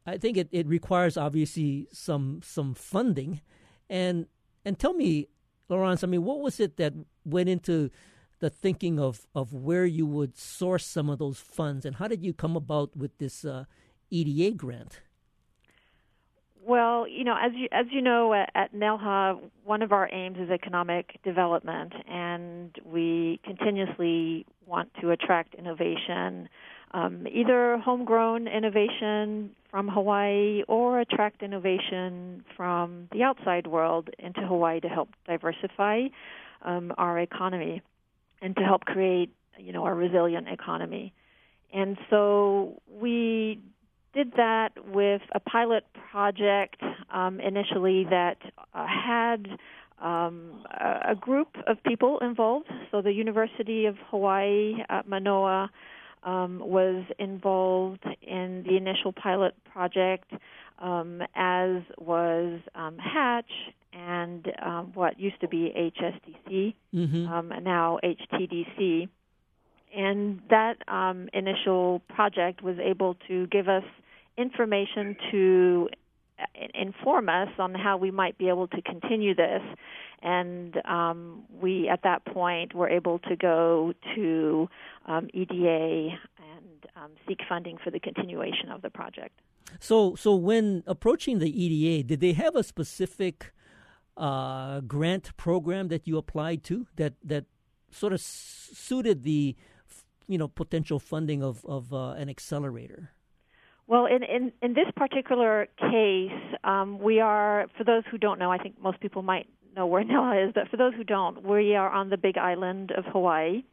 I 0.06 0.18
think 0.18 0.38
it, 0.38 0.48
it 0.52 0.68
requires 0.68 1.18
obviously 1.18 1.88
some 1.92 2.42
some 2.44 2.76
funding, 2.76 3.42
and 3.90 4.28
and 4.64 4.78
tell 4.78 4.94
me, 4.94 5.28
Laurence, 5.68 6.04
I 6.04 6.08
mean, 6.08 6.24
what 6.24 6.40
was 6.40 6.60
it 6.60 6.78
that 6.78 6.94
went 7.26 7.50
into 7.50 7.90
the 8.40 8.50
thinking 8.50 9.00
of, 9.00 9.26
of 9.34 9.54
where 9.54 9.86
you 9.86 10.06
would 10.06 10.38
source 10.38 10.86
some 10.86 11.10
of 11.10 11.18
those 11.18 11.40
funds, 11.40 11.86
and 11.86 11.96
how 11.96 12.08
did 12.08 12.24
you 12.24 12.34
come 12.34 12.56
about 12.56 12.96
with 12.96 13.18
this 13.18 13.44
uh, 13.44 13.66
EDA 14.12 14.56
grant? 14.56 15.02
Well, 16.68 17.08
you 17.08 17.24
know, 17.24 17.36
as 17.40 17.52
you 17.54 17.68
as 17.72 17.86
you 17.92 18.02
know, 18.02 18.34
at, 18.34 18.50
at 18.56 18.74
NELHA, 18.74 19.40
one 19.66 19.84
of 19.84 19.92
our 19.92 20.10
aims 20.12 20.40
is 20.40 20.50
economic 20.50 21.20
development, 21.24 21.94
and 22.10 22.76
we 22.84 23.40
continuously 23.44 24.48
want 24.66 24.90
to 25.00 25.12
attract 25.12 25.54
innovation, 25.54 26.50
um, 26.92 27.28
either 27.32 27.78
homegrown 27.78 28.48
innovation 28.48 29.52
from 29.70 29.88
Hawaii 29.88 30.64
or 30.68 31.00
attract 31.00 31.44
innovation 31.44 32.44
from 32.58 33.10
the 33.12 33.22
outside 33.22 33.68
world 33.68 34.10
into 34.18 34.42
Hawaii 34.42 34.80
to 34.80 34.88
help 34.88 35.10
diversify 35.28 36.08
um, 36.64 36.92
our 36.98 37.20
economy 37.20 37.84
and 38.42 38.56
to 38.56 38.64
help 38.64 38.86
create, 38.86 39.32
you 39.60 39.72
know, 39.72 39.86
a 39.86 39.94
resilient 39.94 40.48
economy. 40.48 41.14
And 41.72 41.96
so 42.10 42.82
we 42.90 43.60
did 44.16 44.32
that 44.38 44.70
with 44.88 45.22
a 45.34 45.40
pilot 45.40 45.86
project 46.12 46.82
um, 47.14 47.40
initially 47.40 48.06
that 48.10 48.38
uh, 48.74 48.86
had 48.88 49.48
um, 50.02 50.64
a, 50.72 51.12
a, 51.12 51.16
group 51.16 51.50
of 51.68 51.82
people 51.84 52.20
involved. 52.20 52.70
So 52.92 53.02
the 53.02 53.12
University 53.12 53.86
of 53.86 53.96
Hawaii 54.10 54.76
at 54.90 55.08
Manoa 55.08 55.70
um, 56.24 56.60
was 56.60 57.06
involved 57.20 58.04
in 58.22 58.64
the 58.68 58.78
initial 58.78 59.14
pilot 59.14 59.54
project, 59.72 60.32
um, 60.80 61.22
as 61.36 61.82
was 61.98 62.60
um, 62.74 62.98
Hatch 62.98 63.52
and 63.94 64.52
um, 64.62 64.92
what 64.94 65.20
used 65.20 65.40
to 65.42 65.48
be 65.48 65.72
HSDC, 65.76 66.74
mm-hmm. 66.94 67.64
now 67.64 68.00
HTDC. 68.04 69.08
And 69.96 70.42
that 70.50 70.76
initial 71.34 72.02
project 72.10 72.62
was 72.62 72.76
able 72.80 73.16
to 73.30 73.48
give 73.48 73.70
us 73.70 73.84
information 74.38 75.16
to 75.32 75.90
inform 76.74 77.30
us 77.30 77.50
on 77.60 77.74
how 77.74 77.98
we 77.98 78.12
might 78.12 78.38
be 78.38 78.50
able 78.50 78.68
to 78.68 78.82
continue 78.82 79.34
this. 79.34 79.62
And 80.22 80.76
um, 80.86 81.44
we, 81.62 81.88
at 81.88 82.02
that 82.04 82.26
point, 82.26 82.74
were 82.74 82.90
able 82.90 83.20
to 83.20 83.36
go 83.36 83.94
to 84.16 84.68
um, 85.06 85.30
EDA 85.34 86.10
and 86.10 86.86
um, 86.96 87.12
seek 87.28 87.40
funding 87.48 87.78
for 87.84 87.92
the 87.92 88.00
continuation 88.00 88.70
of 88.72 88.82
the 88.82 88.90
project. 88.90 89.40
So, 89.80 90.16
so 90.16 90.36
when 90.36 90.84
approaching 90.88 91.40
the 91.40 91.50
EDA, 91.50 92.08
did 92.08 92.20
they 92.22 92.34
have 92.34 92.56
a 92.56 92.64
specific 92.64 93.54
uh, 94.18 94.82
grant 94.82 95.36
program 95.38 95.90
that 95.90 96.08
you 96.08 96.18
applied 96.18 96.64
to 96.64 96.88
that 96.96 97.14
that 97.24 97.46
sort 97.92 98.14
of 98.14 98.22
suited 98.22 99.24
the 99.24 99.56
you 100.28 100.38
know 100.38 100.48
potential 100.48 101.00
funding 101.00 101.44
of 101.44 101.66
of 101.66 101.94
uh, 101.94 102.12
an 102.12 102.30
accelerator? 102.30 103.12
Well, 103.88 104.08
in, 104.08 104.24
in, 104.24 104.52
in 104.62 104.74
this 104.74 104.88
particular 104.96 105.68
case, 105.78 106.32
um, 106.64 107.00
we 107.00 107.20
are, 107.20 107.68
for 107.78 107.84
those 107.84 108.04
who 108.10 108.18
don't 108.18 108.40
know, 108.40 108.52
I 108.52 108.58
think 108.58 108.82
most 108.82 109.00
people 109.00 109.22
might 109.22 109.48
know 109.76 109.86
where 109.86 110.04
NELHA 110.06 110.48
is, 110.48 110.54
but 110.56 110.70
for 110.70 110.78
those 110.78 110.94
who 110.96 111.04
don't, 111.04 111.44
we 111.44 111.76
are 111.76 111.90
on 111.90 112.10
the 112.10 112.18
big 112.18 112.38
island 112.38 112.92
of 112.92 113.06
Hawaii. 113.06 113.64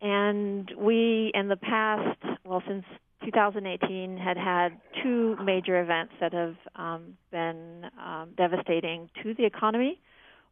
And 0.00 0.70
we, 0.76 1.30
in 1.34 1.48
the 1.48 1.56
past, 1.56 2.18
well, 2.44 2.62
since 2.66 2.84
2018, 3.24 4.16
had 4.16 4.36
had 4.36 4.80
two 5.02 5.36
major 5.42 5.80
events 5.80 6.12
that 6.20 6.32
have 6.32 6.56
um, 6.76 7.16
been 7.30 7.86
um, 8.02 8.30
devastating 8.36 9.08
to 9.22 9.34
the 9.34 9.44
economy. 9.44 10.00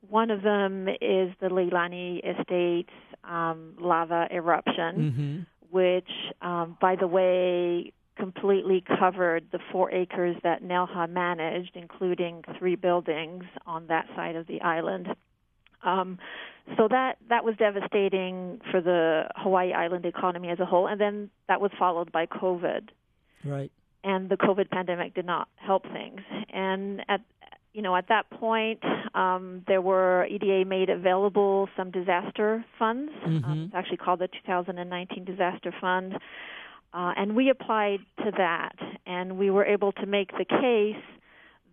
One 0.09 0.31
of 0.31 0.43
them 0.43 0.89
is 0.89 1.33
the 1.41 1.49
Leilani 1.49 2.19
Estates 2.19 2.93
um, 3.25 3.75
lava 3.79 4.27
eruption, 4.33 4.67
mm-hmm. 4.97 5.39
which, 5.71 6.09
um, 6.41 6.77
by 6.81 6.97
the 6.97 7.07
way, 7.07 7.93
completely 8.17 8.85
covered 8.99 9.45
the 9.53 9.59
four 9.71 9.91
acres 9.91 10.37
that 10.43 10.63
NELHA 10.63 11.09
managed, 11.11 11.73
including 11.75 12.43
three 12.59 12.77
buildings 12.77 13.45
on 13.67 13.87
that 13.89 14.07
side 14.15 14.37
of 14.37 14.47
the 14.47 14.61
island. 14.61 15.09
Um, 15.83 16.19
so 16.77 16.87
that 16.89 17.17
that 17.29 17.45
was 17.45 17.57
devastating 17.57 18.61
for 18.71 18.81
the 18.81 19.25
Hawaii 19.37 19.73
island 19.73 20.05
economy 20.07 20.49
as 20.51 20.61
a 20.61 20.65
whole, 20.65 20.87
and 20.87 21.01
then 21.01 21.31
that 21.49 21.61
was 21.61 21.73
followed 21.79 22.13
by 22.13 22.27
COVID. 22.27 22.91
Right. 23.45 23.73
And 24.05 24.29
the 24.29 24.37
COVID 24.37 24.71
pandemic 24.71 25.15
did 25.15 25.27
not 25.27 25.49
help 25.57 25.85
things. 25.85 26.21
And 26.53 27.01
at 27.09 27.21
you 27.73 27.83
know 27.83 27.97
at 27.97 28.09
that 28.09 28.31
point, 28.31 28.81
um, 29.15 29.65
there 29.67 29.81
were 29.81 30.27
EDA 30.27 30.65
made 30.65 30.89
available 30.89 31.69
some 31.77 31.91
disaster 31.91 32.65
funds. 32.79 33.11
Mm-hmm. 33.27 33.45
Um, 33.45 33.63
it's 33.65 33.75
actually 33.75 33.97
called 33.97 34.21
the 34.21 34.29
2019 34.29 35.25
Disaster 35.25 35.75
Fund 35.81 36.15
uh, 36.95 37.13
and 37.17 37.35
we 37.35 37.51
applied 37.51 38.01
to 38.19 38.31
that, 38.37 38.77
and 39.07 39.39
we 39.39 39.51
were 39.51 39.65
able 39.65 39.93
to 39.93 40.07
make 40.07 40.31
the 40.33 40.45
case 40.45 41.03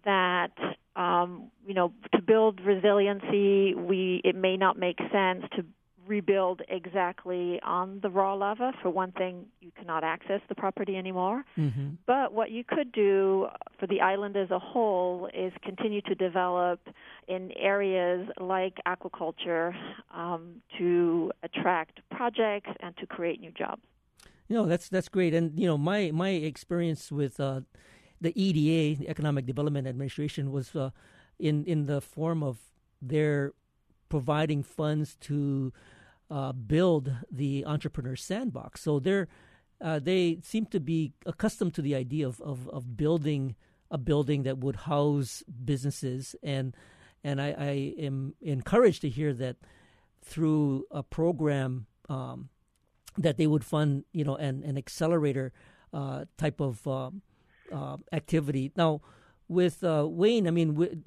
that 0.06 0.52
um, 0.96 1.52
you 1.66 1.74
know 1.74 1.94
to 2.14 2.22
build 2.22 2.62
resiliency, 2.62 3.76
we 3.76 4.22
it 4.24 4.36
may 4.36 4.58
not 4.58 4.78
make 4.78 4.98
sense 5.12 5.44
to 5.56 5.66
rebuild 6.10 6.62
exactly 6.68 7.60
on 7.64 8.00
the 8.02 8.10
raw 8.10 8.34
lava. 8.34 8.74
For 8.82 8.90
one 8.90 9.12
thing, 9.12 9.46
you 9.62 9.72
cannot 9.78 10.04
access 10.04 10.42
the 10.50 10.56
property 10.56 10.98
anymore. 10.98 11.44
Mm-hmm. 11.58 11.90
But 12.08 12.34
what 12.34 12.50
you 12.50 12.64
could 12.64 12.92
do 12.92 13.48
for 13.80 13.86
the 13.86 14.02
island 14.02 14.36
as 14.36 14.50
a 14.50 14.58
whole 14.58 15.30
is 15.34 15.54
continue 15.64 16.02
to 16.02 16.16
develop 16.16 16.80
in 17.28 17.52
areas 17.56 18.28
like 18.40 18.74
aquaculture 18.88 19.74
um, 20.14 20.56
to 20.80 21.32
attract 21.44 22.00
projects 22.10 22.72
and 22.80 22.98
to 22.98 23.06
create 23.06 23.40
new 23.40 23.52
jobs. 23.52 23.84
You 24.50 24.56
know, 24.56 24.66
that's 24.66 24.90
that's 24.90 25.10
great. 25.10 25.34
And 25.34 25.58
you 25.58 25.68
know, 25.68 25.78
my 25.78 26.12
my 26.12 26.30
experience 26.30 27.12
with 27.12 27.40
uh, 27.40 27.62
the 28.20 28.34
EDA, 28.36 29.00
the 29.00 29.10
Economic 29.10 29.46
Development 29.46 29.88
Administration, 29.88 30.52
was 30.52 30.76
uh, 30.76 30.90
in 31.38 31.64
in 31.66 31.86
the 31.86 32.02
form 32.02 32.44
of 32.44 32.58
their 33.02 33.54
providing 34.10 34.64
funds 34.64 35.16
to 35.22 35.72
uh, 36.32 36.52
build 36.52 37.12
the 37.32 37.64
entrepreneur 37.66 38.16
sandbox. 38.16 38.82
So 38.82 39.00
they're 39.00 39.28
uh, 39.82 40.00
they 40.00 40.40
seem 40.44 40.66
to 40.66 40.80
be 40.80 41.14
accustomed 41.26 41.74
to 41.76 41.82
the 41.82 41.96
idea 41.96 42.28
of, 42.28 42.42
of, 42.42 42.68
of 42.70 42.98
building 42.98 43.56
a 43.92 43.98
building 43.98 44.44
that 44.44 44.58
would 44.58 44.76
house 44.76 45.44
businesses 45.64 46.36
and 46.44 46.76
and 47.24 47.42
I, 47.42 47.56
I 47.58 47.94
am 47.98 48.34
encouraged 48.42 49.02
to 49.02 49.10
hear 49.10 49.34
that 49.34 49.58
through 50.24 50.86
a 50.92 51.04
program 51.04 51.88
um, 52.08 52.50
that 53.20 53.38
they 53.38 53.46
would 53.46 53.64
fund 53.64 54.06
you 54.14 54.24
know 54.24 54.36
an, 54.36 54.64
an 54.64 54.78
accelerator 54.78 55.52
uh, 55.94 56.26
type 56.38 56.60
of 56.60 56.88
um, 56.88 57.22
uh, 57.72 57.98
activity 58.12 58.72
now 58.76 59.02
with 59.48 59.84
uh, 59.84 60.08
Wayne 60.10 60.48
I 60.48 60.52
mean 60.52 60.74
with, 60.74 61.04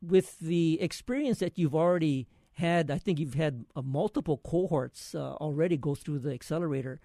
with 0.00 0.38
the 0.38 0.80
experience 0.80 1.38
that 1.40 1.58
you've 1.58 1.74
already 1.74 2.28
had 2.52 2.90
I 2.90 2.98
think 2.98 3.18
you've 3.18 3.34
had 3.34 3.64
uh, 3.74 3.82
multiple 3.82 4.38
cohorts 4.44 5.14
uh, 5.14 5.32
already 5.34 5.76
go 5.76 5.94
through 5.94 6.20
the 6.20 6.32
accelerator 6.32 7.00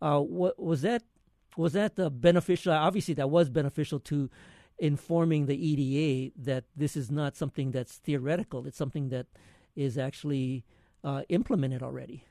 uh, 0.00 0.20
what 0.20 0.62
was 0.62 0.82
that? 0.82 1.02
Was 1.56 1.72
that 1.72 1.94
beneficial? 2.20 2.70
Obviously, 2.70 3.14
that 3.14 3.30
was 3.30 3.48
beneficial 3.48 3.98
to 4.00 4.28
informing 4.78 5.46
the 5.46 5.56
EDA 5.56 6.34
that 6.36 6.64
this 6.76 6.98
is 6.98 7.10
not 7.10 7.34
something 7.34 7.70
that's 7.70 7.96
theoretical. 7.96 8.66
It's 8.66 8.76
something 8.76 9.08
that 9.08 9.24
is 9.74 9.96
actually 9.96 10.64
implemented 11.30 11.82
already. 11.82 12.24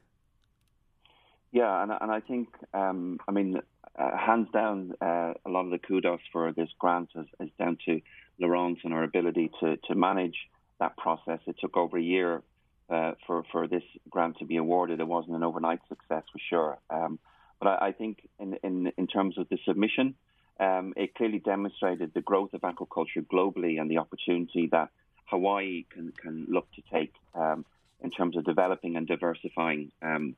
Yeah, 1.51 1.81
and 1.81 1.91
and 2.01 2.11
I 2.11 2.19
think 2.19 2.49
um, 2.73 3.19
I 3.27 3.31
mean 3.31 3.61
uh, 3.97 4.17
hands 4.17 4.49
down, 4.51 4.93
uh, 5.01 5.33
a 5.45 5.49
lot 5.49 5.65
of 5.65 5.71
the 5.71 5.77
kudos 5.77 6.19
for 6.31 6.51
this 6.51 6.69
grant 6.79 7.09
is, 7.15 7.27
is 7.39 7.49
down 7.57 7.77
to 7.85 8.01
Laurence 8.39 8.79
and 8.83 8.93
our 8.93 9.03
ability 9.03 9.51
to 9.61 9.77
to 9.77 9.95
manage 9.95 10.37
that 10.79 10.97
process. 10.97 11.39
It 11.47 11.55
took 11.59 11.77
over 11.77 11.97
a 11.97 12.01
year 12.01 12.41
uh, 12.89 13.13
for 13.25 13.43
for 13.51 13.67
this 13.67 13.83
grant 14.09 14.39
to 14.39 14.45
be 14.45 14.57
awarded. 14.57 14.99
It 14.99 15.07
wasn't 15.07 15.35
an 15.37 15.43
overnight 15.43 15.79
success 15.87 16.23
for 16.31 16.39
sure. 16.49 16.77
Um, 16.89 17.19
but 17.59 17.67
I, 17.67 17.87
I 17.87 17.91
think 17.93 18.27
in, 18.39 18.57
in, 18.63 18.91
in 18.97 19.07
terms 19.07 19.37
of 19.37 19.47
the 19.49 19.57
submission, 19.65 20.15
um, 20.59 20.93
it 20.95 21.15
clearly 21.15 21.39
demonstrated 21.39 22.13
the 22.13 22.21
growth 22.21 22.53
of 22.53 22.61
aquaculture 22.61 23.25
globally 23.25 23.79
and 23.79 23.89
the 23.89 23.97
opportunity 23.97 24.67
that 24.71 24.89
Hawaii 25.25 25.85
can, 25.89 26.11
can 26.11 26.45
look 26.49 26.67
to 26.73 26.81
take 26.91 27.13
um, 27.33 27.65
in 28.01 28.11
terms 28.11 28.37
of 28.37 28.45
developing 28.45 28.95
and 28.95 29.07
diversifying 29.07 29.91
um, 30.01 30.35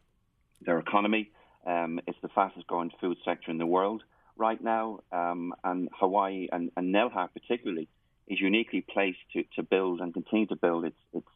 their 0.61 0.79
economy. 0.79 1.31
Um, 1.65 1.99
it's 2.07 2.17
the 2.21 2.29
fastest 2.29 2.67
growing 2.67 2.91
food 3.01 3.17
sector 3.25 3.51
in 3.51 3.57
the 3.57 3.65
world 3.65 4.03
right 4.37 4.61
now, 4.63 4.99
um, 5.11 5.53
and 5.63 5.89
Hawaii 5.99 6.47
and, 6.51 6.71
and 6.77 6.93
NELHA 6.93 7.29
particularly 7.33 7.89
is 8.27 8.39
uniquely 8.39 8.81
placed 8.81 9.19
to, 9.33 9.43
to 9.55 9.63
build 9.63 9.99
and 9.99 10.13
continue 10.13 10.45
to 10.47 10.55
build 10.55 10.85
its, 10.85 10.97
its 11.13 11.27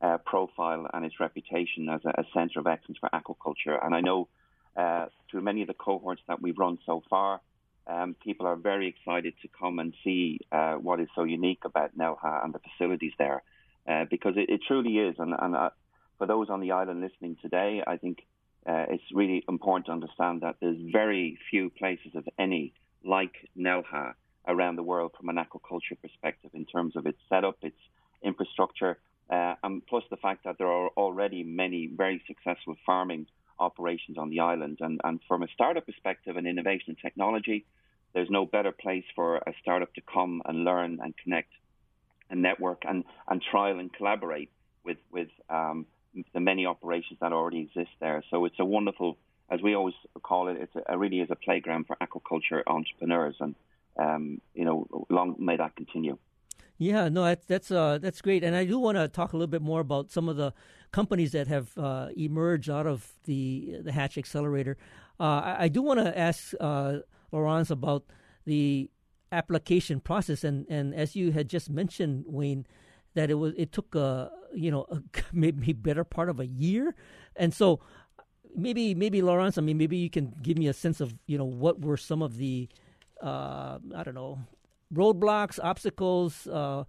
uh, 0.00 0.18
profile 0.18 0.86
and 0.92 1.04
its 1.04 1.20
reputation 1.20 1.88
as 1.88 2.00
a, 2.04 2.20
a 2.20 2.24
centre 2.34 2.60
of 2.60 2.66
excellence 2.66 2.98
for 2.98 3.10
aquaculture. 3.10 3.84
And 3.84 3.94
I 3.94 4.00
know 4.00 4.28
uh, 4.76 5.06
through 5.30 5.42
many 5.42 5.62
of 5.62 5.68
the 5.68 5.74
cohorts 5.74 6.22
that 6.28 6.40
we've 6.40 6.56
run 6.56 6.78
so 6.86 7.02
far. 7.10 7.40
Um, 7.86 8.14
people 8.22 8.46
are 8.46 8.56
very 8.56 8.86
excited 8.86 9.34
to 9.42 9.48
come 9.48 9.78
and 9.78 9.94
see 10.04 10.40
uh, 10.52 10.74
what 10.74 11.00
is 11.00 11.08
so 11.14 11.24
unique 11.24 11.64
about 11.64 11.96
NELHA 11.96 12.44
and 12.44 12.52
the 12.52 12.60
facilities 12.60 13.12
there, 13.18 13.42
uh, 13.88 14.04
because 14.10 14.34
it, 14.36 14.50
it, 14.50 14.60
truly 14.68 14.98
is. 14.98 15.16
And, 15.18 15.34
and 15.36 15.56
uh, 15.56 15.70
for 16.18 16.26
those 16.26 16.50
on 16.50 16.60
the 16.60 16.72
island 16.72 17.00
listening 17.00 17.36
today, 17.40 17.82
I 17.86 17.96
think 17.96 18.26
uh, 18.66 18.86
it's 18.90 19.04
really 19.12 19.44
important 19.48 19.86
to 19.86 19.92
understand 19.92 20.42
that 20.42 20.56
there's 20.60 20.78
very 20.92 21.38
few 21.50 21.70
places, 21.70 22.12
if 22.14 22.24
any, 22.38 22.72
like 23.04 23.48
NELHA 23.56 24.14
around 24.46 24.76
the 24.76 24.82
world 24.82 25.12
from 25.16 25.28
an 25.28 25.36
aquaculture 25.36 26.00
perspective 26.00 26.50
in 26.54 26.64
terms 26.64 26.96
of 26.96 27.06
its 27.06 27.18
setup, 27.28 27.56
its 27.62 27.76
infrastructure, 28.22 28.98
uh, 29.30 29.54
and 29.62 29.86
plus 29.86 30.04
the 30.10 30.16
fact 30.16 30.44
that 30.44 30.56
there 30.58 30.66
are 30.66 30.88
already 30.96 31.42
many 31.42 31.86
very 31.86 32.22
successful 32.26 32.76
farming 32.84 33.26
operations 33.58 34.16
on 34.16 34.30
the 34.30 34.40
island. 34.40 34.78
And, 34.80 35.00
and 35.04 35.20
from 35.28 35.42
a 35.42 35.48
startup 35.48 35.86
perspective 35.86 36.36
and 36.36 36.46
innovation 36.46 36.88
and 36.88 36.98
technology, 36.98 37.66
there's 38.14 38.30
no 38.30 38.46
better 38.46 38.72
place 38.72 39.04
for 39.14 39.36
a 39.36 39.52
startup 39.60 39.92
to 39.94 40.00
come 40.00 40.42
and 40.46 40.64
learn 40.64 40.98
and 41.02 41.14
connect 41.16 41.52
and 42.30 42.42
network 42.42 42.82
and, 42.86 43.04
and 43.28 43.42
trial 43.42 43.78
and 43.78 43.92
collaborate 43.92 44.50
with, 44.84 44.98
with 45.10 45.28
um, 45.50 45.86
the 46.32 46.40
many 46.40 46.66
operations 46.66 47.18
that 47.20 47.32
already 47.32 47.60
exist 47.60 47.90
there. 48.00 48.22
So 48.30 48.44
it's 48.44 48.58
a 48.58 48.64
wonderful, 48.64 49.18
as 49.50 49.60
we 49.62 49.74
always 49.74 49.94
call 50.22 50.48
it, 50.48 50.68
it 50.74 50.96
really 50.96 51.20
is 51.20 51.30
a 51.30 51.36
playground 51.36 51.86
for 51.86 51.96
aquaculture 51.96 52.62
entrepreneurs. 52.66 53.36
And, 53.40 53.54
um, 53.98 54.40
you 54.54 54.64
know, 54.64 55.06
long 55.10 55.36
may 55.38 55.56
that 55.56 55.76
continue. 55.76 56.18
Yeah, 56.80 57.08
no, 57.08 57.24
that's 57.24 57.44
that's 57.44 57.70
uh, 57.72 57.98
that's 57.98 58.22
great, 58.22 58.44
and 58.44 58.54
I 58.54 58.64
do 58.64 58.78
want 58.78 58.98
to 58.98 59.08
talk 59.08 59.32
a 59.32 59.36
little 59.36 59.50
bit 59.50 59.62
more 59.62 59.80
about 59.80 60.12
some 60.12 60.28
of 60.28 60.36
the 60.36 60.54
companies 60.92 61.32
that 61.32 61.48
have 61.48 61.76
uh, 61.76 62.10
emerged 62.16 62.70
out 62.70 62.86
of 62.86 63.14
the 63.24 63.78
the 63.82 63.90
Hatch 63.90 64.16
Accelerator. 64.16 64.76
Uh, 65.18 65.42
I, 65.44 65.56
I, 65.64 65.68
do 65.68 65.82
want 65.82 65.98
to 65.98 66.16
ask 66.16 66.54
uh, 66.60 66.98
Laurence 67.32 67.70
about 67.70 68.04
the 68.44 68.88
application 69.32 69.98
process, 69.98 70.44
and, 70.44 70.66
and 70.70 70.94
as 70.94 71.16
you 71.16 71.32
had 71.32 71.48
just 71.48 71.68
mentioned, 71.68 72.24
Wayne, 72.28 72.64
that 73.14 73.30
it 73.30 73.34
was 73.34 73.54
it 73.56 73.72
took 73.72 73.94
a 73.94 74.30
you 74.54 74.70
know 74.70 74.86
a, 74.90 75.02
maybe 75.32 75.72
better 75.72 76.04
part 76.04 76.28
of 76.28 76.40
a 76.40 76.46
year, 76.46 76.94
and 77.36 77.52
so 77.52 77.80
maybe 78.56 78.94
maybe 78.94 79.22
Laurence, 79.22 79.58
I 79.58 79.60
mean 79.62 79.78
maybe 79.78 79.96
you 79.96 80.10
can 80.10 80.34
give 80.42 80.58
me 80.58 80.68
a 80.68 80.72
sense 80.72 81.00
of 81.00 81.14
you 81.26 81.38
know 81.38 81.44
what 81.44 81.80
were 81.80 81.96
some 81.96 82.22
of 82.22 82.36
the 82.36 82.68
uh, 83.22 83.78
I 83.94 84.02
don't 84.02 84.14
know 84.14 84.38
roadblocks, 84.92 85.58
obstacles, 85.62 86.46
uh, 86.46 86.84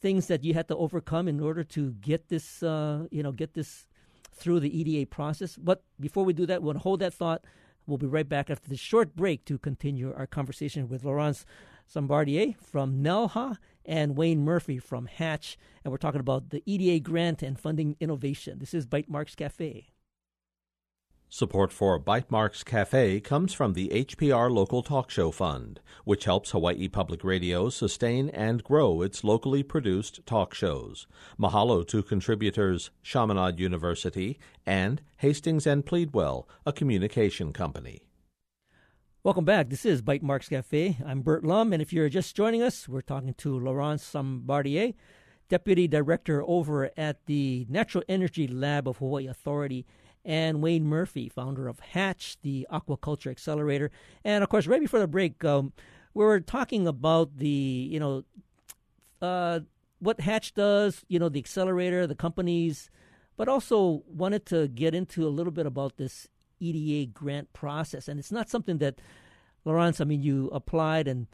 things 0.00 0.26
that 0.26 0.44
you 0.44 0.54
had 0.54 0.68
to 0.68 0.76
overcome 0.76 1.28
in 1.28 1.40
order 1.40 1.64
to 1.64 1.92
get 1.92 2.28
this, 2.28 2.62
uh, 2.62 3.06
you 3.10 3.22
know, 3.22 3.32
get 3.32 3.54
this 3.54 3.86
through 4.32 4.60
the 4.60 4.80
EDA 4.80 5.06
process. 5.06 5.56
But 5.56 5.82
before 5.98 6.24
we 6.24 6.32
do 6.32 6.46
that, 6.46 6.62
we'll 6.62 6.78
hold 6.78 7.00
that 7.00 7.14
thought. 7.14 7.44
We'll 7.86 7.98
be 7.98 8.06
right 8.06 8.28
back 8.28 8.50
after 8.50 8.68
this 8.68 8.80
short 8.80 9.16
break 9.16 9.44
to 9.46 9.58
continue 9.58 10.14
our 10.14 10.26
conversation 10.26 10.88
with 10.88 11.04
Laurence 11.04 11.44
Sombardier 11.92 12.54
from 12.56 13.02
NELHA 13.02 13.56
and 13.84 14.16
Wayne 14.16 14.44
Murphy 14.44 14.78
from 14.78 15.06
Hatch. 15.06 15.58
And 15.84 15.90
we're 15.90 15.98
talking 15.98 16.20
about 16.20 16.50
the 16.50 16.62
EDA 16.64 17.00
grant 17.00 17.42
and 17.42 17.58
funding 17.58 17.96
innovation. 17.98 18.60
This 18.60 18.74
is 18.74 18.86
Bytemarks 18.86 19.34
Cafe. 19.34 19.88
Support 21.32 21.72
for 21.72 22.00
Bytemarks 22.00 22.64
Cafe 22.64 23.20
comes 23.20 23.52
from 23.52 23.74
the 23.74 23.88
HPR 23.88 24.50
Local 24.50 24.82
Talk 24.82 25.10
Show 25.10 25.30
Fund, 25.30 25.78
which 26.04 26.24
helps 26.24 26.50
Hawaii 26.50 26.88
Public 26.88 27.22
Radio 27.22 27.68
sustain 27.68 28.30
and 28.30 28.64
grow 28.64 29.00
its 29.00 29.22
locally 29.22 29.62
produced 29.62 30.26
talk 30.26 30.54
shows. 30.54 31.06
Mahalo 31.38 31.86
to 31.86 32.02
contributors 32.02 32.90
Chaminade 33.04 33.60
University 33.60 34.40
and 34.66 35.02
Hastings 35.18 35.68
and 35.68 35.86
Pleadwell, 35.86 36.48
a 36.66 36.72
communication 36.72 37.52
company. 37.52 38.02
Welcome 39.22 39.44
back. 39.44 39.68
This 39.68 39.84
is 39.84 40.00
Bytemarks 40.00 40.48
Cafe. 40.48 40.96
I'm 41.04 41.20
Burt 41.20 41.44
Lum, 41.44 41.74
and 41.74 41.82
if 41.82 41.92
you're 41.92 42.08
just 42.08 42.34
joining 42.34 42.62
us, 42.62 42.88
we're 42.88 43.02
talking 43.02 43.34
to 43.34 43.60
Laurence 43.60 44.02
Sombardier, 44.02 44.94
Deputy 45.50 45.86
Director 45.86 46.42
over 46.46 46.90
at 46.96 47.26
the 47.26 47.66
Natural 47.68 48.02
Energy 48.08 48.48
Lab 48.48 48.88
of 48.88 48.96
Hawaii 48.96 49.26
Authority 49.26 49.84
and 50.24 50.62
Wayne 50.62 50.86
Murphy, 50.86 51.28
founder 51.28 51.68
of 51.68 51.80
Hatch, 51.80 52.38
the 52.40 52.66
aquaculture 52.72 53.30
accelerator. 53.30 53.90
And 54.24 54.42
of 54.42 54.48
course, 54.48 54.66
right 54.66 54.80
before 54.80 55.00
the 55.00 55.06
break, 55.06 55.44
um, 55.44 55.74
we 56.14 56.24
were 56.24 56.40
talking 56.40 56.86
about 56.86 57.36
the, 57.36 57.46
you 57.46 58.00
know, 58.00 58.24
uh, 59.20 59.60
what 59.98 60.20
Hatch 60.22 60.54
does, 60.54 61.04
you 61.08 61.18
know, 61.18 61.28
the 61.28 61.40
accelerator, 61.40 62.06
the 62.06 62.14
companies, 62.14 62.88
but 63.36 63.48
also 63.48 64.02
wanted 64.06 64.46
to 64.46 64.68
get 64.68 64.94
into 64.94 65.26
a 65.26 65.28
little 65.28 65.52
bit 65.52 65.66
about 65.66 65.98
this 65.98 66.26
EDA 66.60 67.10
grant 67.12 67.52
process. 67.52 68.08
And 68.08 68.20
it's 68.20 68.32
not 68.32 68.48
something 68.48 68.78
that, 68.78 69.00
Laurence, 69.64 70.00
I 70.00 70.04
mean, 70.04 70.22
you 70.22 70.48
applied 70.52 71.08
and 71.08 71.26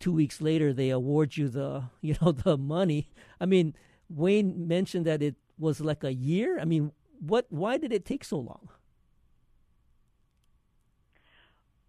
two 0.00 0.12
weeks 0.12 0.40
later 0.40 0.72
they 0.72 0.90
award 0.90 1.36
you 1.36 1.48
the, 1.48 1.84
you 2.00 2.16
know, 2.22 2.32
the 2.32 2.56
money. 2.56 3.10
I 3.40 3.46
mean, 3.46 3.74
Wayne 4.08 4.66
mentioned 4.66 5.04
that 5.06 5.22
it 5.22 5.36
was 5.58 5.80
like 5.80 6.04
a 6.04 6.12
year. 6.12 6.58
I 6.58 6.64
mean, 6.64 6.92
what? 7.20 7.46
Why 7.50 7.76
did 7.76 7.92
it 7.92 8.04
take 8.04 8.24
so 8.24 8.38
long? 8.38 8.68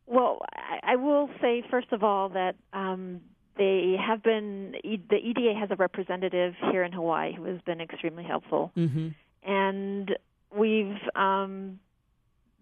Well, 0.05 0.39
I, 0.53 0.93
I 0.93 0.95
will 0.95 1.29
say 1.39 1.63
first 1.69 1.91
of 1.91 2.03
all 2.03 2.29
that 2.29 2.55
um, 2.73 3.21
they 3.57 3.95
have 3.99 4.23
been 4.23 4.73
the 4.83 5.17
EDA 5.17 5.53
has 5.59 5.69
a 5.71 5.75
representative 5.75 6.55
here 6.71 6.83
in 6.83 6.91
Hawaii 6.91 7.33
who 7.33 7.43
has 7.43 7.61
been 7.61 7.79
extremely 7.79 8.23
helpful, 8.23 8.71
mm-hmm. 8.75 9.09
and 9.43 10.17
we've 10.55 10.97
um, 11.15 11.79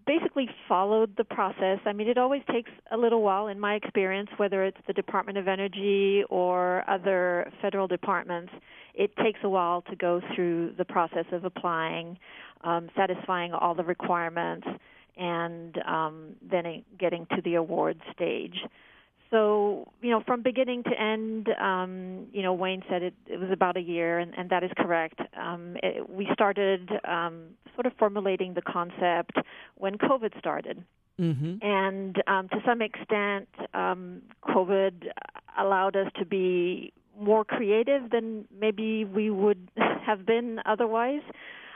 basically 0.07 0.49
followed 0.67 1.15
the 1.17 1.23
process. 1.23 1.79
I 1.85 1.93
mean, 1.93 2.07
it 2.07 2.17
always 2.17 2.41
takes 2.51 2.71
a 2.91 2.97
little 2.97 3.21
while, 3.21 3.47
in 3.47 3.59
my 3.59 3.75
experience, 3.75 4.29
whether 4.37 4.63
it's 4.63 4.77
the 4.87 4.93
Department 4.93 5.37
of 5.37 5.47
Energy 5.47 6.23
or 6.29 6.89
other 6.89 7.51
federal 7.61 7.87
departments. 7.87 8.51
It 8.95 9.15
takes 9.17 9.39
a 9.43 9.49
while 9.49 9.83
to 9.83 9.95
go 9.95 10.21
through 10.33 10.73
the 10.77 10.85
process 10.85 11.25
of 11.31 11.43
applying 11.45 12.17
um, 12.63 12.89
satisfying 12.95 13.53
all 13.53 13.75
the 13.75 13.83
requirements, 13.83 14.67
and 15.17 15.77
um, 15.87 16.35
then 16.41 16.83
getting 16.99 17.25
to 17.35 17.41
the 17.43 17.55
award 17.55 17.99
stage. 18.13 18.55
So, 19.29 19.91
you 20.01 20.09
know, 20.09 20.21
from 20.25 20.41
beginning 20.41 20.83
to 20.83 21.01
end, 21.01 21.49
um, 21.59 22.27
you 22.31 22.41
know, 22.41 22.53
Wayne 22.53 22.83
said 22.89 23.03
it, 23.03 23.13
it 23.27 23.39
was 23.39 23.49
about 23.51 23.75
a 23.75 23.81
year, 23.81 24.19
and, 24.19 24.33
and 24.37 24.49
that 24.49 24.63
is 24.63 24.71
correct. 24.77 25.19
Um, 25.39 25.75
it, 25.83 26.09
we 26.09 26.27
started 26.33 26.89
um, 27.05 27.49
sort 27.75 27.85
of 27.85 27.93
formulating 27.99 28.53
the 28.53 28.61
concept 28.61 29.37
when 29.75 29.97
COVID 29.97 30.37
started. 30.39 30.83
Mm-hmm. 31.19 31.55
And 31.61 32.23
um, 32.27 32.47
to 32.49 32.61
some 32.65 32.81
extent, 32.81 33.49
um, 33.73 34.21
COVID 34.43 35.07
allowed 35.59 35.95
us 35.95 36.07
to 36.19 36.25
be 36.25 36.93
more 37.19 37.43
creative 37.43 38.09
than 38.11 38.45
maybe 38.57 39.03
we 39.03 39.29
would 39.29 39.69
have 40.05 40.25
been 40.25 40.59
otherwise. 40.65 41.21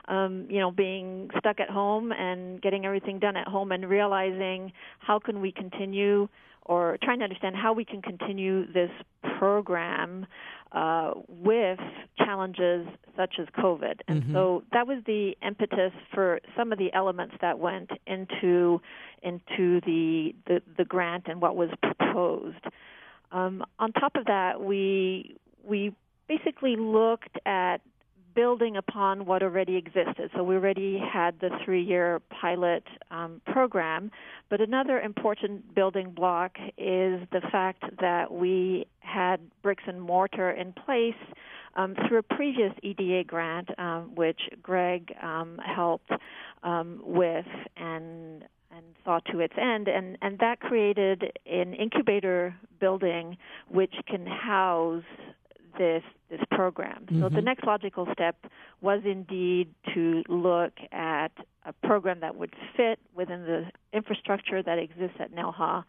Um, 0.07 0.47
you 0.49 0.59
know, 0.59 0.71
being 0.71 1.29
stuck 1.37 1.59
at 1.59 1.69
home 1.69 2.11
and 2.11 2.61
getting 2.61 2.85
everything 2.85 3.19
done 3.19 3.37
at 3.37 3.47
home 3.47 3.71
and 3.71 3.87
realizing 3.87 4.73
how 4.99 5.19
can 5.19 5.41
we 5.41 5.51
continue 5.51 6.27
or 6.65 6.97
trying 7.01 7.19
to 7.19 7.23
understand 7.23 7.55
how 7.55 7.73
we 7.73 7.85
can 7.85 8.01
continue 8.01 8.71
this 8.71 8.91
program 9.39 10.25
uh, 10.71 11.11
with 11.27 11.79
challenges 12.17 12.87
such 13.17 13.35
as 13.39 13.47
COVID. 13.57 13.99
And 14.07 14.23
Mhm. 14.23 14.33
so 14.33 14.63
that 14.71 14.87
was 14.87 15.03
the 15.05 15.37
impetus 15.41 15.91
for 16.13 16.39
some 16.55 16.71
of 16.71 16.77
the 16.77 16.93
elements 16.93 17.35
that 17.41 17.59
went 17.59 17.91
into 18.07 18.81
into 19.21 19.81
the 19.81 20.33
the, 20.45 20.61
the 20.77 20.85
grant 20.85 21.27
and 21.27 21.41
what 21.41 21.55
was 21.55 21.69
proposed. 21.81 22.63
Um, 23.31 23.65
on 23.79 23.91
top 23.93 24.15
of 24.15 24.25
that, 24.25 24.61
we 24.61 25.35
we 25.63 25.93
basically 26.27 26.75
looked 26.77 27.37
at 27.45 27.81
building 28.33 28.77
upon 28.77 29.25
what 29.25 29.43
already 29.43 29.75
existed. 29.75 30.31
So 30.35 30.43
we 30.43 30.55
already 30.55 30.99
had 30.99 31.39
the 31.39 31.49
three-year 31.63 32.21
pilot 32.41 32.83
um, 33.09 33.41
program, 33.45 34.11
but 34.49 34.61
another 34.61 34.99
important 34.99 35.73
building 35.73 36.11
block 36.11 36.57
is 36.77 37.21
the 37.31 37.41
fact 37.51 37.83
that 37.99 38.31
we 38.31 38.85
had 38.99 39.39
bricks 39.61 39.83
and 39.87 40.01
mortar 40.01 40.51
in 40.51 40.73
place 40.73 41.15
um, 41.75 41.95
through 42.07 42.19
a 42.19 42.23
previous 42.23 42.73
EDA 42.83 43.23
grant, 43.25 43.69
um, 43.79 44.13
which 44.15 44.41
Greg 44.61 45.13
um, 45.21 45.59
helped 45.63 46.11
um, 46.63 47.01
with 47.03 47.45
and 47.77 48.43
and 48.73 48.85
saw 49.03 49.19
to 49.31 49.39
its 49.39 49.53
end, 49.57 49.87
and 49.87 50.17
and 50.21 50.39
that 50.39 50.59
created 50.59 51.31
an 51.45 51.73
incubator 51.73 52.55
building 52.79 53.37
which 53.69 53.93
can 54.07 54.25
house 54.25 55.03
this 55.77 56.03
this 56.29 56.41
program. 56.51 57.05
So 57.19 57.27
the 57.29 57.41
Mhm. 57.41 57.43
next 57.43 57.65
logical 57.65 58.07
step 58.13 58.37
was 58.81 59.01
indeed 59.05 59.73
to 59.93 60.23
look 60.29 60.73
at 60.91 61.31
a 61.65 61.73
program 61.73 62.19
that 62.21 62.35
would 62.35 62.53
fit 62.75 62.99
within 63.13 63.43
the 63.45 63.69
infrastructure 63.93 64.63
that 64.63 64.79
exists 64.79 65.17
at 65.19 65.31
Nelha, 65.33 65.83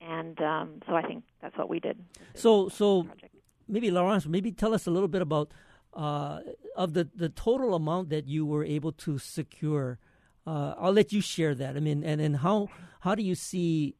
and 0.00 0.40
um, 0.42 0.82
so 0.86 0.94
I 0.94 1.02
think 1.02 1.24
that's 1.40 1.56
what 1.56 1.68
we 1.68 1.80
did. 1.80 1.96
So, 2.34 2.68
so 2.68 3.04
project. 3.04 3.34
maybe 3.66 3.90
Laurence, 3.90 4.26
maybe 4.26 4.52
tell 4.52 4.74
us 4.74 4.86
a 4.86 4.90
little 4.90 5.08
bit 5.08 5.22
about 5.22 5.52
uh, 5.94 6.40
of 6.76 6.92
the 6.92 7.04
the 7.14 7.28
total 7.30 7.74
amount 7.74 8.10
that 8.10 8.28
you 8.28 8.44
were 8.46 8.62
able 8.64 8.92
to 8.92 9.18
secure. 9.18 9.98
Uh, 10.46 10.74
I'll 10.78 10.92
let 10.92 11.12
you 11.12 11.20
share 11.20 11.54
that. 11.54 11.76
I 11.76 11.80
mean, 11.80 12.04
and 12.04 12.20
and 12.20 12.36
how 12.38 12.68
how 13.00 13.14
do 13.14 13.22
you 13.22 13.34
see 13.34 13.94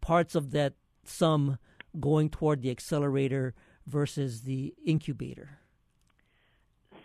parts 0.00 0.34
of 0.34 0.50
that 0.50 0.74
sum 1.04 1.58
going 1.98 2.28
toward 2.28 2.60
the 2.62 2.70
accelerator 2.70 3.54
versus 3.88 4.42
the 4.42 4.74
incubator? 4.84 5.58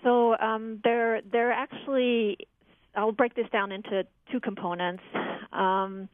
So 0.04 0.38
um, 0.38 0.80
they're 0.84 1.22
they're 1.22 1.52
actually. 1.52 2.38
I'll 2.96 3.12
break 3.12 3.34
this 3.34 3.48
down 3.52 3.72
into 3.72 4.06
two 4.32 4.40
components. 4.40 5.02
Um, 5.52 6.10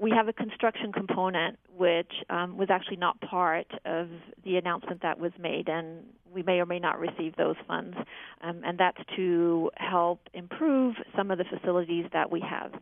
we 0.00 0.10
have 0.10 0.28
a 0.28 0.32
construction 0.32 0.92
component, 0.92 1.58
which 1.76 2.12
um, 2.30 2.56
was 2.56 2.70
actually 2.70 2.96
not 2.96 3.20
part 3.20 3.66
of 3.84 4.08
the 4.44 4.56
announcement 4.56 5.02
that 5.02 5.18
was 5.18 5.32
made, 5.38 5.68
and 5.68 6.04
we 6.32 6.42
may 6.42 6.60
or 6.60 6.66
may 6.66 6.78
not 6.78 6.98
receive 6.98 7.36
those 7.36 7.56
funds. 7.66 7.96
Um, 8.42 8.62
and 8.64 8.78
that's 8.78 8.98
to 9.16 9.70
help 9.76 10.20
improve 10.34 10.94
some 11.16 11.30
of 11.30 11.38
the 11.38 11.44
facilities 11.44 12.06
that 12.12 12.30
we 12.30 12.40
have. 12.40 12.72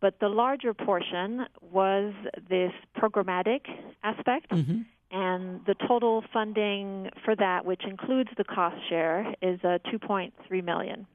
But 0.00 0.18
the 0.20 0.28
larger 0.28 0.72
portion 0.72 1.46
was 1.60 2.14
this 2.48 2.72
programmatic 2.96 3.62
aspect. 4.02 4.50
Mm-hmm. 4.50 4.80
And 5.10 5.60
the 5.66 5.74
total 5.88 6.22
funding 6.32 7.10
for 7.24 7.34
that, 7.36 7.64
which 7.64 7.82
includes 7.84 8.30
the 8.36 8.44
cost 8.44 8.76
share, 8.88 9.34
is 9.42 9.58
uh, 9.64 9.78
2.3 9.92 10.64
million. 10.64 11.06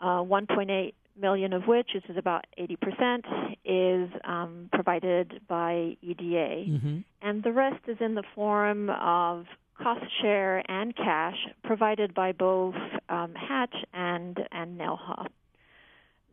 Uh, 0.00 0.22
1.8 0.22 0.92
million 1.18 1.52
of 1.54 1.62
which, 1.66 1.88
which 1.94 2.04
is 2.10 2.16
about 2.18 2.44
80%, 2.58 3.56
is 3.64 4.10
um, 4.24 4.68
provided 4.72 5.40
by 5.48 5.96
EDA, 6.02 6.66
Mm-hmm. 6.68 6.98
and 7.22 7.42
the 7.42 7.52
rest 7.52 7.82
is 7.88 7.96
in 8.00 8.14
the 8.14 8.22
form 8.34 8.90
of 8.90 9.46
cost 9.82 10.04
share 10.20 10.62
and 10.70 10.94
cash 10.94 11.36
provided 11.64 12.14
by 12.14 12.32
both 12.32 12.74
um, 13.08 13.34
Hatch 13.34 13.74
and 13.92 14.38
and 14.52 14.78
Nelha. 14.78 15.26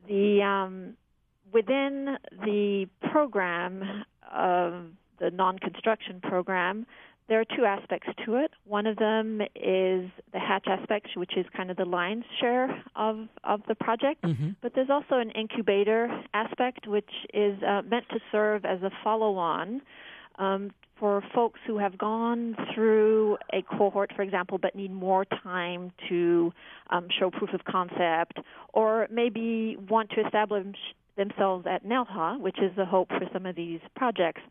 The 0.07 0.41
um, 0.41 0.93
within 1.53 2.17
the 2.43 2.87
program 3.11 4.03
of 4.33 4.82
the 5.33 5.37
non-construction 5.37 6.21
program, 6.21 6.85
there 7.29 7.39
are 7.39 7.45
two 7.55 7.65
aspects 7.65 8.09
to 8.25 8.35
it. 8.35 8.51
One 8.65 8.85
of 8.85 8.97
them 8.97 9.41
is 9.55 10.09
the 10.33 10.39
Hatch 10.39 10.65
aspect, 10.67 11.09
which 11.15 11.37
is 11.37 11.45
kind 11.55 11.71
of 11.71 11.77
the 11.77 11.85
lion's 11.85 12.25
share 12.39 12.83
of 12.95 13.27
of 13.43 13.61
the 13.67 13.75
project. 13.75 14.23
Mm-hmm. 14.23 14.49
But 14.61 14.73
there's 14.75 14.89
also 14.89 15.15
an 15.19 15.31
incubator 15.31 16.09
aspect, 16.33 16.85
which 16.85 17.09
is 17.33 17.61
uh, 17.63 17.81
meant 17.83 18.05
to 18.09 18.19
serve 18.31 18.65
as 18.65 18.81
a 18.83 18.91
follow 19.03 19.37
on 19.37 19.81
um, 20.37 20.71
for 20.99 21.23
folks 21.33 21.59
who 21.65 21.77
have 21.77 21.97
gone 21.97 22.55
through 22.73 23.37
a 23.53 23.61
cohort, 23.61 24.11
for 24.15 24.21
example, 24.21 24.57
but 24.57 24.75
need 24.75 24.91
more 24.91 25.25
time 25.25 25.91
to 26.09 26.51
um, 26.89 27.07
show 27.19 27.31
proof 27.31 27.53
of 27.53 27.63
concept, 27.63 28.37
or 28.73 29.07
maybe 29.09 29.77
want 29.89 30.09
to 30.11 30.21
establish 30.25 30.75
themselves 31.15 31.65
at 31.69 31.85
Nelha, 31.85 32.39
which 32.39 32.57
is 32.61 32.71
the 32.75 32.85
hope 32.85 33.09
for 33.09 33.27
some 33.31 33.45
of 33.45 33.55
these 33.55 33.79
projects. 33.95 34.41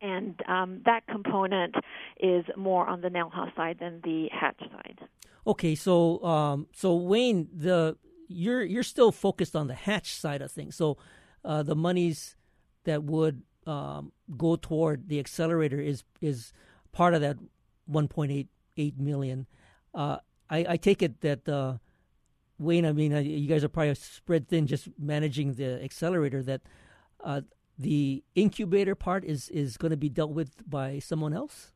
And 0.00 0.38
um, 0.48 0.82
that 0.84 1.06
component 1.06 1.74
is 2.20 2.44
more 2.56 2.86
on 2.86 3.00
the 3.00 3.08
Nelha 3.08 3.54
side 3.56 3.78
than 3.80 4.00
the 4.04 4.28
Hatch 4.32 4.60
side. 4.60 5.00
Okay, 5.46 5.74
so 5.74 6.22
um, 6.24 6.66
so 6.74 6.94
Wayne, 6.96 7.48
the 7.54 7.96
you're 8.28 8.64
you're 8.64 8.82
still 8.82 9.12
focused 9.12 9.54
on 9.54 9.66
the 9.66 9.74
hatch 9.74 10.14
side 10.14 10.42
of 10.42 10.50
things. 10.50 10.74
So 10.76 10.96
uh, 11.44 11.62
the 11.62 11.74
monies 11.74 12.36
that 12.84 13.04
would 13.04 13.42
um, 13.66 14.12
go 14.36 14.56
toward 14.56 15.08
the 15.08 15.18
accelerator 15.18 15.80
is 15.80 16.04
is 16.20 16.52
part 16.92 17.14
of 17.14 17.20
that 17.20 17.36
1.88 17.90 18.98
million. 18.98 19.46
Uh, 19.94 20.18
I, 20.48 20.66
I 20.70 20.76
take 20.76 21.02
it 21.02 21.20
that 21.20 21.48
uh, 21.48 21.74
Wayne. 22.58 22.86
I 22.86 22.92
mean, 22.92 23.12
uh, 23.12 23.18
you 23.20 23.46
guys 23.48 23.64
are 23.64 23.68
probably 23.68 23.94
spread 23.94 24.48
thin, 24.48 24.66
just 24.66 24.88
managing 24.98 25.54
the 25.54 25.82
accelerator. 25.82 26.42
That 26.42 26.62
uh, 27.22 27.42
the 27.78 28.22
incubator 28.34 28.94
part 28.94 29.24
is 29.24 29.48
is 29.48 29.76
going 29.76 29.90
to 29.90 29.96
be 29.96 30.08
dealt 30.08 30.30
with 30.30 30.68
by 30.68 30.98
someone 30.98 31.32
else. 31.32 31.72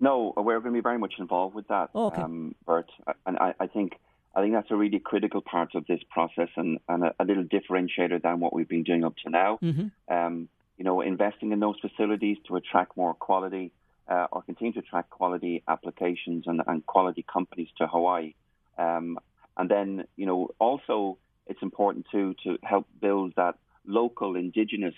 No, 0.00 0.32
we're 0.36 0.58
going 0.58 0.74
to 0.74 0.78
be 0.78 0.82
very 0.82 0.98
much 0.98 1.14
involved 1.18 1.54
with 1.54 1.68
that, 1.68 1.90
Oh, 1.94 2.06
okay. 2.06 2.22
um, 2.22 2.56
Burt. 2.66 2.90
And 3.24 3.38
I, 3.38 3.54
I 3.60 3.66
think 3.68 3.92
I 4.34 4.40
think 4.40 4.54
that's 4.54 4.70
a 4.70 4.76
really 4.76 4.98
critical 4.98 5.40
part 5.40 5.74
of 5.74 5.86
this 5.86 6.00
process 6.10 6.48
and, 6.56 6.80
and 6.88 7.04
a, 7.04 7.14
a 7.20 7.24
little 7.24 7.44
differentiator 7.44 8.20
than 8.22 8.40
what 8.40 8.52
we've 8.52 8.68
been 8.68 8.82
doing 8.82 9.04
up 9.04 9.14
to 9.24 9.30
now. 9.30 9.58
Mm-hmm. 9.62 10.12
Um, 10.12 10.48
you 10.78 10.84
know, 10.84 11.02
investing 11.02 11.52
in 11.52 11.60
those 11.60 11.76
facilities 11.80 12.38
to 12.48 12.56
attract 12.56 12.96
more 12.96 13.14
quality 13.14 13.72
uh, 14.08 14.26
or 14.32 14.42
continue 14.42 14.72
to 14.72 14.80
attract 14.80 15.10
quality 15.10 15.62
applications 15.68 16.46
and, 16.46 16.62
and 16.66 16.84
quality 16.86 17.24
companies 17.30 17.68
to 17.78 17.86
Hawaii. 17.86 18.34
Um, 18.78 19.18
and 19.56 19.70
then, 19.70 20.04
you 20.16 20.26
know, 20.26 20.48
also 20.58 21.18
it's 21.46 21.62
important 21.62 22.06
too 22.10 22.34
to 22.44 22.58
help 22.62 22.86
build 23.00 23.34
that 23.36 23.56
local 23.86 24.36
indigenous 24.36 24.94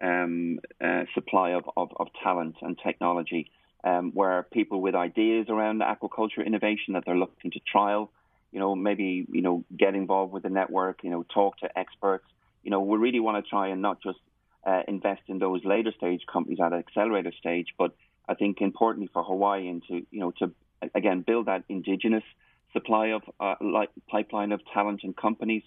um, 0.00 0.60
uh, 0.80 1.04
supply 1.14 1.50
of, 1.50 1.64
of, 1.76 1.90
of 1.96 2.08
talent 2.22 2.56
and 2.62 2.78
technology 2.78 3.50
um, 3.84 4.12
where 4.12 4.42
people 4.42 4.80
with 4.80 4.94
ideas 4.94 5.46
around 5.48 5.80
aquaculture 5.82 6.44
innovation 6.44 6.94
that 6.94 7.04
they're 7.04 7.16
looking 7.16 7.50
to 7.50 7.60
trial, 7.60 8.10
you 8.50 8.58
know, 8.58 8.74
maybe, 8.74 9.26
you 9.30 9.42
know, 9.42 9.64
get 9.76 9.94
involved 9.94 10.32
with 10.32 10.42
the 10.42 10.48
network, 10.48 11.04
you 11.04 11.10
know, 11.10 11.22
talk 11.22 11.58
to 11.58 11.78
experts. 11.78 12.24
You 12.62 12.70
know, 12.70 12.80
we 12.80 12.96
really 12.96 13.20
want 13.20 13.44
to 13.44 13.48
try 13.48 13.68
and 13.68 13.82
not 13.82 14.02
just 14.02 14.18
uh, 14.66 14.82
invest 14.88 15.22
in 15.28 15.38
those 15.38 15.64
later 15.64 15.92
stage 15.96 16.22
companies 16.30 16.58
at 16.60 16.72
an 16.72 16.78
accelerator 16.78 17.32
stage, 17.38 17.74
but 17.76 17.94
I 18.28 18.34
think 18.34 18.62
importantly 18.62 19.10
for 19.12 19.22
Hawaii 19.22 19.68
and 19.68 19.82
to, 19.88 20.06
you 20.10 20.20
know, 20.20 20.30
to 20.38 20.50
again 20.94 21.22
build 21.22 21.46
that 21.46 21.64
indigenous 21.68 22.24
supply 22.72 23.08
of 23.08 23.22
uh, 23.38 23.54
like 23.60 23.90
pipeline 24.08 24.52
of 24.52 24.60
talent 24.72 25.00
and 25.02 25.16
companies. 25.16 25.62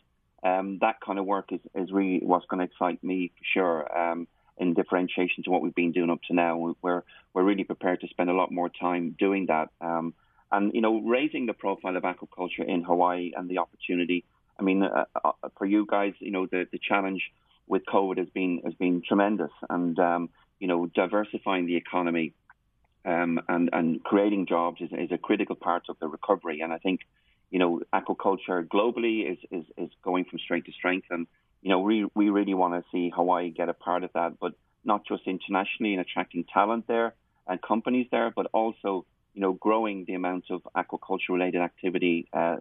Um, 0.47 0.77
that 0.79 1.01
kind 1.05 1.19
of 1.19 1.25
work 1.25 1.47
is, 1.51 1.60
is 1.75 1.91
really 1.91 2.19
what's 2.23 2.45
going 2.49 2.60
to 2.60 2.65
excite 2.71 3.03
me 3.03 3.31
for 3.38 3.45
sure. 3.53 3.97
Um, 4.01 4.27
in 4.57 4.73
differentiation 4.73 5.43
to 5.43 5.51
what 5.51 5.62
we've 5.62 5.75
been 5.75 5.91
doing 5.91 6.10
up 6.10 6.21
to 6.27 6.33
now. 6.33 6.57
We're 6.81 7.03
we're 7.33 7.43
really 7.43 7.63
prepared 7.63 8.01
to 8.01 8.07
spend 8.07 8.29
a 8.29 8.33
lot 8.33 8.51
more 8.51 8.69
time 8.69 9.15
doing 9.19 9.45
that, 9.47 9.69
um, 9.81 10.13
and 10.51 10.73
you 10.73 10.81
know, 10.81 10.99
raising 11.01 11.45
the 11.45 11.53
profile 11.53 11.95
of 11.95 12.03
aquaculture 12.03 12.65
in 12.67 12.83
Hawaii 12.83 13.31
and 13.36 13.49
the 13.49 13.60
opportunity. 13.60 14.25
I 14.60 14.63
mean, 14.63 14.81
uh, 14.83 15.05
uh, 15.23 15.31
for 15.57 15.65
you 15.65 15.86
guys, 15.86 16.13
you 16.19 16.31
know, 16.31 16.47
the 16.47 16.67
the 16.71 16.79
challenge 16.79 17.21
with 17.67 17.83
COVID 17.86 18.17
has 18.17 18.29
been 18.29 18.62
has 18.65 18.73
been 18.73 19.03
tremendous, 19.07 19.51
and 19.69 19.97
um, 19.99 20.29
you 20.60 20.67
know, 20.67 20.88
diversifying 20.88 21.67
the 21.67 21.75
economy 21.75 22.33
um, 23.05 23.39
and 23.47 23.69
and 23.73 24.03
creating 24.03 24.47
jobs 24.47 24.81
is, 24.81 24.89
is 24.91 25.12
a 25.12 25.17
critical 25.17 25.55
part 25.55 25.83
of 25.89 25.97
the 25.99 26.07
recovery. 26.07 26.62
And 26.62 26.73
I 26.73 26.79
think, 26.79 27.01
you 27.49 27.60
know, 27.60 27.81
aquaculture 27.93 28.67
globally 28.67 29.31
is 29.31 29.38
is, 29.51 29.65
is 29.77 29.89
going 30.03 30.25
from 30.25 30.39
strength 30.39 30.65
to 30.65 30.71
strength, 30.71 31.07
and 31.10 31.27
you 31.62 31.69
know, 31.69 31.79
we 31.79 32.05
we 32.15 32.29
really 32.29 32.53
want 32.53 32.73
to 32.73 32.83
see 32.91 33.12
Hawaii 33.15 33.49
get 33.49 33.69
a 33.69 33.73
part 33.73 34.03
of 34.03 34.12
that, 34.13 34.39
but 34.39 34.53
not 34.83 35.05
just 35.05 35.23
internationally 35.27 35.93
and 35.93 36.01
attracting 36.01 36.45
talent 36.53 36.88
there 36.88 37.13
and 37.47 37.62
companies 37.62 38.07
there, 38.12 38.31
but 38.36 38.47
also 38.53 39.05
you 39.33 39.41
know 39.41 39.53
growing 39.53 40.05
the 40.05 40.13
amount 40.13 40.45
of 40.49 40.62
aquaculture 40.75 41.29
related 41.29 41.62
activity 41.62 42.27
uh, 42.33 42.57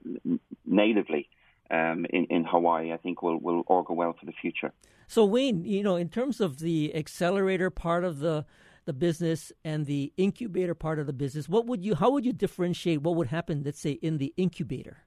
natively. 0.64 1.28
Um, 1.68 2.06
in, 2.10 2.26
in 2.26 2.44
Hawaii, 2.44 2.92
I 2.92 2.96
think 2.96 3.22
will 3.22 3.38
will 3.38 3.64
augur 3.66 3.92
well 3.92 4.14
for 4.18 4.24
the 4.24 4.32
future. 4.40 4.72
So, 5.08 5.24
Wayne, 5.24 5.64
you 5.64 5.82
know, 5.82 5.96
in 5.96 6.08
terms 6.08 6.40
of 6.40 6.60
the 6.60 6.94
accelerator 6.94 7.70
part 7.70 8.04
of 8.04 8.20
the 8.20 8.44
the 8.86 8.92
business 8.92 9.52
and 9.64 9.84
the 9.86 10.12
incubator 10.16 10.74
part 10.74 10.98
of 10.98 11.06
the 11.06 11.12
business, 11.12 11.48
what 11.48 11.66
would 11.66 11.84
you? 11.84 11.94
How 11.94 12.10
would 12.10 12.24
you 12.24 12.32
differentiate 12.32 13.02
what 13.02 13.16
would 13.16 13.28
happen, 13.28 13.62
let's 13.64 13.80
say, 13.80 13.92
in 13.92 14.18
the 14.18 14.32
incubator? 14.36 14.98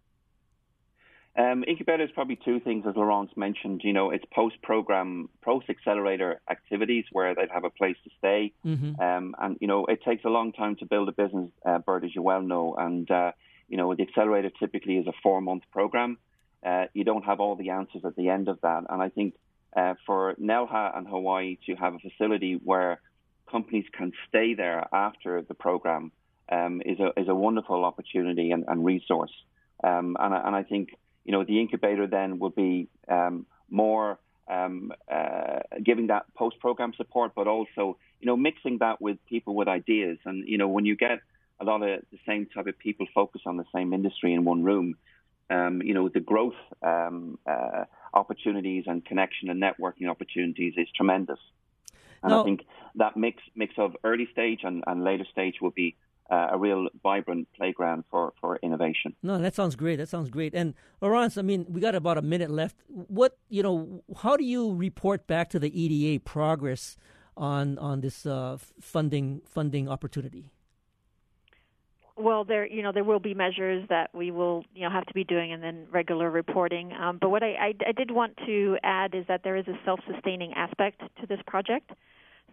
Um, 1.37 1.63
incubator 1.65 2.03
is 2.03 2.11
probably 2.11 2.37
two 2.43 2.59
things, 2.59 2.85
as 2.87 2.95
Laurence 2.97 3.31
mentioned. 3.37 3.81
You 3.83 3.93
know, 3.93 4.11
it's 4.11 4.25
post-program, 4.33 5.29
post-accelerator 5.41 6.41
activities 6.49 7.05
where 7.11 7.33
they'd 7.33 7.51
have 7.51 7.63
a 7.63 7.69
place 7.69 7.95
to 8.03 8.09
stay, 8.17 8.51
mm-hmm. 8.65 8.99
um, 9.01 9.35
and 9.39 9.57
you 9.61 9.67
know, 9.67 9.85
it 9.85 10.03
takes 10.03 10.25
a 10.25 10.29
long 10.29 10.51
time 10.51 10.75
to 10.77 10.85
build 10.85 11.07
a 11.07 11.13
business, 11.13 11.49
uh, 11.65 11.79
Burt, 11.79 12.03
as 12.03 12.13
you 12.13 12.21
well 12.21 12.41
know. 12.41 12.75
And 12.77 13.09
uh, 13.09 13.31
you 13.69 13.77
know, 13.77 13.95
the 13.95 14.03
accelerator 14.03 14.51
typically 14.59 14.97
is 14.97 15.07
a 15.07 15.13
four-month 15.23 15.63
program. 15.71 16.17
Uh, 16.65 16.85
you 16.93 17.05
don't 17.05 17.23
have 17.23 17.39
all 17.39 17.55
the 17.55 17.69
answers 17.69 18.03
at 18.03 18.17
the 18.17 18.27
end 18.27 18.49
of 18.49 18.59
that, 18.61 18.83
and 18.89 19.01
I 19.01 19.07
think 19.07 19.35
uh, 19.77 19.93
for 20.05 20.35
Nelha 20.35 20.97
and 20.97 21.07
Hawaii 21.07 21.57
to 21.67 21.75
have 21.75 21.93
a 21.93 21.99
facility 21.99 22.59
where 22.61 22.99
companies 23.49 23.85
can 23.91 24.11
stay 24.27 24.53
there 24.53 24.87
after 24.93 25.41
the 25.41 25.53
program 25.53 26.11
um, 26.51 26.81
is 26.85 26.99
a 26.99 27.19
is 27.19 27.27
a 27.27 27.35
wonderful 27.35 27.83
opportunity 27.85 28.51
and, 28.51 28.65
and 28.67 28.83
resource. 28.83 29.31
Um, 29.83 30.17
and, 30.19 30.33
and 30.33 30.55
I 30.55 30.63
think 30.63 30.89
you 31.25 31.31
know 31.31 31.43
the 31.43 31.59
incubator 31.59 32.07
then 32.07 32.39
will 32.39 32.49
be 32.49 32.89
um, 33.07 33.45
more 33.69 34.19
um, 34.49 34.91
uh, 35.11 35.59
giving 35.83 36.07
that 36.07 36.25
post 36.35 36.59
program 36.59 36.93
support, 36.97 37.33
but 37.35 37.47
also 37.47 37.97
you 38.19 38.25
know 38.25 38.37
mixing 38.37 38.79
that 38.79 39.01
with 39.01 39.17
people 39.27 39.55
with 39.55 39.67
ideas. 39.67 40.17
And 40.25 40.47
you 40.47 40.57
know 40.57 40.67
when 40.67 40.85
you 40.85 40.95
get 40.95 41.19
a 41.59 41.65
lot 41.65 41.81
of 41.81 42.01
the 42.11 42.19
same 42.27 42.47
type 42.47 42.67
of 42.67 42.79
people 42.79 43.05
focus 43.13 43.41
on 43.45 43.57
the 43.57 43.65
same 43.75 43.93
industry 43.93 44.33
in 44.33 44.45
one 44.45 44.63
room, 44.63 44.95
um, 45.49 45.81
you 45.81 45.93
know 45.93 46.09
the 46.09 46.19
growth 46.19 46.59
um, 46.81 47.37
uh, 47.45 47.85
opportunities 48.13 48.85
and 48.87 49.05
connection 49.05 49.49
and 49.49 49.61
networking 49.61 50.09
opportunities 50.09 50.73
is 50.77 50.87
tremendous. 50.95 51.39
And 52.23 52.31
no. 52.31 52.41
I 52.41 52.43
think 52.43 52.65
that 52.95 53.15
mix 53.15 53.41
mix 53.55 53.73
of 53.77 53.95
early 54.03 54.27
stage 54.31 54.61
and, 54.63 54.83
and 54.87 55.03
later 55.03 55.25
stage 55.31 55.55
will 55.61 55.71
be 55.71 55.95
uh, 56.29 56.49
a 56.51 56.57
real 56.57 56.87
vibrant 57.01 57.47
playground 57.55 58.03
for, 58.11 58.33
for 58.39 58.57
innovation. 58.57 59.15
No, 59.23 59.37
that 59.39 59.55
sounds 59.55 59.75
great. 59.75 59.95
That 59.95 60.09
sounds 60.09 60.29
great. 60.29 60.53
And 60.53 60.75
Laurence, 61.01 61.37
I 61.37 61.41
mean, 61.41 61.65
we 61.67 61.81
got 61.81 61.95
about 61.95 62.17
a 62.17 62.21
minute 62.21 62.51
left. 62.51 62.75
What 62.87 63.37
you 63.49 63.63
know, 63.63 64.03
how 64.17 64.37
do 64.37 64.43
you 64.43 64.73
report 64.73 65.27
back 65.27 65.49
to 65.49 65.59
the 65.59 65.69
EDA 65.79 66.23
progress 66.23 66.97
on 67.35 67.77
on 67.79 68.01
this 68.01 68.25
uh, 68.25 68.57
funding 68.79 69.41
funding 69.45 69.89
opportunity? 69.89 70.51
Well, 72.19 72.43
there 72.43 72.67
you 72.67 72.83
know 72.83 72.91
there 72.91 73.05
will 73.05 73.21
be 73.21 73.33
measures 73.33 73.87
that 73.87 74.13
we 74.13 74.29
will 74.29 74.65
you 74.75 74.81
know 74.81 74.89
have 74.89 75.05
to 75.05 75.13
be 75.13 75.23
doing, 75.23 75.53
and 75.53 75.63
then 75.63 75.87
regular 75.89 76.29
reporting. 76.29 76.91
Um, 76.91 77.17
but 77.19 77.29
what 77.29 77.43
I, 77.43 77.53
I, 77.53 77.73
I 77.87 77.91
did 77.93 78.11
want 78.11 78.35
to 78.45 78.77
add 78.83 79.15
is 79.15 79.25
that 79.29 79.41
there 79.45 79.55
is 79.55 79.65
a 79.69 79.79
self-sustaining 79.85 80.53
aspect 80.53 81.01
to 81.21 81.27
this 81.27 81.39
project. 81.47 81.91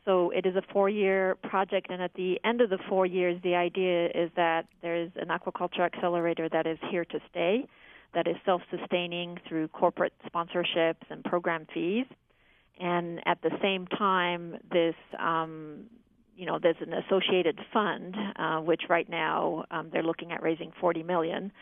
So 0.04 0.30
it 0.30 0.46
is 0.46 0.54
a 0.54 0.62
four-year 0.72 1.34
project, 1.42 1.88
and 1.90 2.00
at 2.00 2.14
the 2.14 2.38
end 2.44 2.60
of 2.60 2.70
the 2.70 2.78
four 2.88 3.06
years, 3.06 3.40
the 3.42 3.56
idea 3.56 4.06
is 4.06 4.30
that 4.36 4.66
there 4.82 4.94
is 4.94 5.10
an 5.16 5.28
aquaculture 5.28 5.80
accelerator 5.80 6.48
that 6.48 6.64
is 6.64 6.78
here 6.88 7.04
to 7.04 7.18
stay, 7.28 7.66
that 8.14 8.28
is 8.28 8.36
self-sustaining 8.44 9.38
through 9.48 9.66
corporate 9.66 10.12
sponsorships 10.32 11.02
and 11.10 11.24
program 11.24 11.66
fees. 11.74 12.06
And 12.78 13.20
at 13.26 13.42
the 13.42 13.50
same 13.60 13.88
time, 13.88 14.58
this 14.70 14.94
um, 15.18 15.86
you 16.36 16.46
know, 16.46 16.58
there's 16.62 16.76
an 16.80 16.92
associated 16.92 17.58
fund, 17.72 18.14
uh, 18.36 18.58
which 18.58 18.82
right 18.88 19.08
now 19.08 19.64
um, 19.70 19.88
they're 19.92 20.02
looking 20.02 20.32
at 20.32 20.42
raising 20.42 20.72
40 20.80 21.02
million 21.02 21.52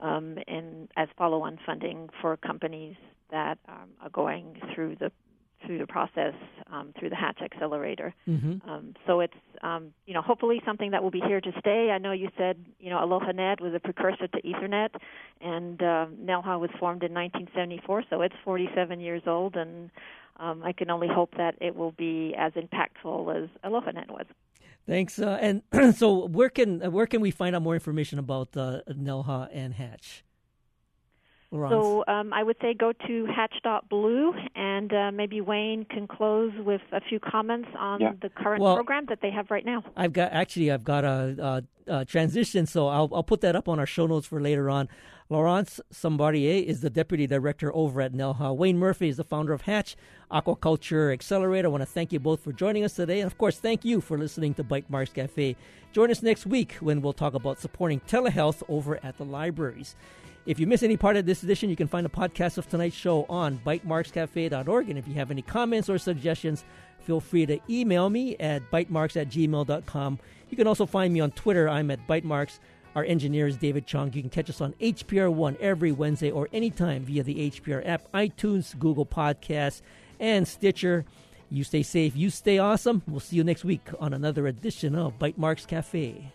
um, 0.00 0.38
in 0.46 0.88
as 0.96 1.08
follow-on 1.18 1.58
funding 1.66 2.08
for 2.20 2.36
companies 2.36 2.96
that 3.30 3.58
um, 3.68 3.90
are 4.02 4.10
going 4.10 4.56
through 4.74 4.96
the 4.96 5.10
through 5.66 5.78
the 5.78 5.86
process 5.86 6.32
um, 6.72 6.92
through 6.98 7.10
the 7.10 7.16
Hatch 7.16 7.38
Accelerator. 7.42 8.14
Mm-hmm. 8.26 8.68
Um, 8.68 8.94
so 9.06 9.20
it's 9.20 9.34
um, 9.62 9.92
you 10.06 10.14
know 10.14 10.22
hopefully 10.22 10.62
something 10.64 10.92
that 10.92 11.02
will 11.02 11.10
be 11.10 11.20
here 11.20 11.40
to 11.40 11.52
stay. 11.58 11.90
I 11.90 11.98
know 11.98 12.12
you 12.12 12.30
said 12.38 12.64
you 12.78 12.90
know 12.90 12.98
AlohaNet 12.98 13.60
was 13.60 13.74
a 13.74 13.80
precursor 13.80 14.26
to 14.26 14.42
Ethernet, 14.42 14.90
and 15.40 15.80
uh, 15.82 16.06
Nelha 16.22 16.58
was 16.58 16.70
formed 16.78 17.02
in 17.02 17.12
1974, 17.12 18.04
so 18.08 18.22
it's 18.22 18.34
47 18.44 19.00
years 19.00 19.22
old, 19.26 19.56
and 19.56 19.90
um, 20.40 20.62
I 20.64 20.72
can 20.72 20.90
only 20.90 21.08
hope 21.08 21.34
that 21.36 21.54
it 21.60 21.76
will 21.76 21.92
be 21.92 22.34
as 22.36 22.52
impactful 22.54 23.44
as 23.44 23.50
AlohaNet 23.64 24.10
was. 24.10 24.26
Thanks. 24.86 25.18
Uh, 25.18 25.38
and 25.40 25.62
so, 25.96 26.26
where 26.26 26.48
can 26.48 26.80
where 26.92 27.06
can 27.06 27.20
we 27.20 27.30
find 27.30 27.54
out 27.54 27.62
more 27.62 27.74
information 27.74 28.18
about 28.18 28.56
uh, 28.56 28.80
Nelha 28.88 29.48
and 29.52 29.74
Hatch? 29.74 30.24
Laurence. 31.52 31.72
So 31.72 32.04
um, 32.06 32.32
I 32.32 32.42
would 32.42 32.56
say 32.60 32.74
go 32.74 32.92
to 32.92 33.26
hatch.blue, 33.26 34.34
and 34.54 34.92
uh, 34.92 35.10
maybe 35.12 35.40
Wayne 35.40 35.84
can 35.84 36.06
close 36.06 36.52
with 36.58 36.80
a 36.92 37.00
few 37.00 37.18
comments 37.18 37.68
on 37.76 38.00
yeah. 38.00 38.12
the 38.22 38.28
current 38.28 38.62
well, 38.62 38.76
program 38.76 39.06
that 39.08 39.18
they 39.20 39.30
have 39.30 39.50
right 39.50 39.64
now. 39.64 39.82
I've 39.96 40.12
got 40.12 40.32
actually 40.32 40.70
I've 40.70 40.84
got 40.84 41.04
a, 41.04 41.64
a, 41.88 41.92
a, 41.98 42.04
transition, 42.04 42.66
so 42.66 42.86
I'll 42.86 43.10
I'll 43.12 43.24
put 43.24 43.40
that 43.40 43.56
up 43.56 43.68
on 43.68 43.80
our 43.80 43.86
show 43.86 44.06
notes 44.06 44.28
for 44.28 44.40
later 44.40 44.70
on. 44.70 44.88
Laurence 45.30 45.80
Sombardier 45.92 46.64
is 46.66 46.80
the 46.80 46.90
deputy 46.90 47.24
director 47.24 47.72
over 47.72 48.00
at 48.00 48.12
Nelha. 48.12 48.52
Wayne 48.52 48.78
Murphy 48.78 49.08
is 49.08 49.16
the 49.16 49.22
founder 49.22 49.52
of 49.52 49.62
Hatch 49.62 49.94
Aquaculture 50.28 51.12
Accelerator. 51.12 51.68
I 51.68 51.70
want 51.70 51.82
to 51.82 51.86
thank 51.86 52.12
you 52.12 52.18
both 52.18 52.42
for 52.42 52.52
joining 52.52 52.82
us 52.82 52.94
today, 52.94 53.20
and 53.20 53.30
of 53.30 53.38
course, 53.38 53.60
thank 53.60 53.84
you 53.84 54.00
for 54.00 54.18
listening 54.18 54.54
to 54.54 54.64
Bytemarks 54.64 55.14
Cafe. 55.14 55.54
Join 55.92 56.10
us 56.10 56.24
next 56.24 56.46
week 56.46 56.72
when 56.80 57.00
we'll 57.00 57.12
talk 57.12 57.34
about 57.34 57.60
supporting 57.60 58.00
telehealth 58.00 58.64
over 58.68 58.98
at 59.04 59.18
the 59.18 59.24
libraries. 59.24 59.94
If 60.46 60.58
you 60.58 60.66
miss 60.66 60.82
any 60.82 60.96
part 60.96 61.16
of 61.16 61.26
this 61.26 61.44
edition, 61.44 61.70
you 61.70 61.76
can 61.76 61.86
find 61.86 62.06
a 62.06 62.10
podcast 62.10 62.58
of 62.58 62.68
tonight's 62.68 62.96
show 62.96 63.24
on 63.28 63.58
bytemarkscafe.org. 63.64 64.90
And 64.90 64.98
if 64.98 65.06
you 65.06 65.14
have 65.14 65.30
any 65.30 65.42
comments 65.42 65.88
or 65.88 65.98
suggestions, 65.98 66.64
feel 66.98 67.20
free 67.20 67.46
to 67.46 67.60
email 67.70 68.10
me 68.10 68.36
at 68.38 68.68
bytemarks 68.72 69.16
at 69.16 69.28
gmail.com. 69.28 70.18
You 70.48 70.56
can 70.56 70.66
also 70.66 70.86
find 70.86 71.12
me 71.14 71.20
on 71.20 71.30
Twitter. 71.30 71.68
I'm 71.68 71.92
at 71.92 72.04
bytemarks. 72.08 72.58
Our 72.94 73.04
engineer 73.04 73.46
is 73.46 73.56
David 73.56 73.86
Chong. 73.86 74.12
You 74.12 74.20
can 74.20 74.30
catch 74.30 74.50
us 74.50 74.60
on 74.60 74.72
HPR 74.80 75.32
One 75.32 75.56
every 75.60 75.92
Wednesday 75.92 76.30
or 76.30 76.48
anytime 76.52 77.04
via 77.04 77.22
the 77.22 77.50
HPR 77.50 77.86
app, 77.86 78.10
iTunes, 78.12 78.76
Google 78.78 79.06
Podcasts, 79.06 79.80
and 80.18 80.46
Stitcher. 80.46 81.04
You 81.50 81.64
stay 81.64 81.82
safe, 81.82 82.16
you 82.16 82.30
stay 82.30 82.58
awesome. 82.58 83.02
We'll 83.06 83.20
see 83.20 83.36
you 83.36 83.44
next 83.44 83.64
week 83.64 83.88
on 83.98 84.12
another 84.12 84.46
edition 84.46 84.94
of 84.94 85.18
Bytemarks 85.18 85.66
Cafe. 85.66 86.32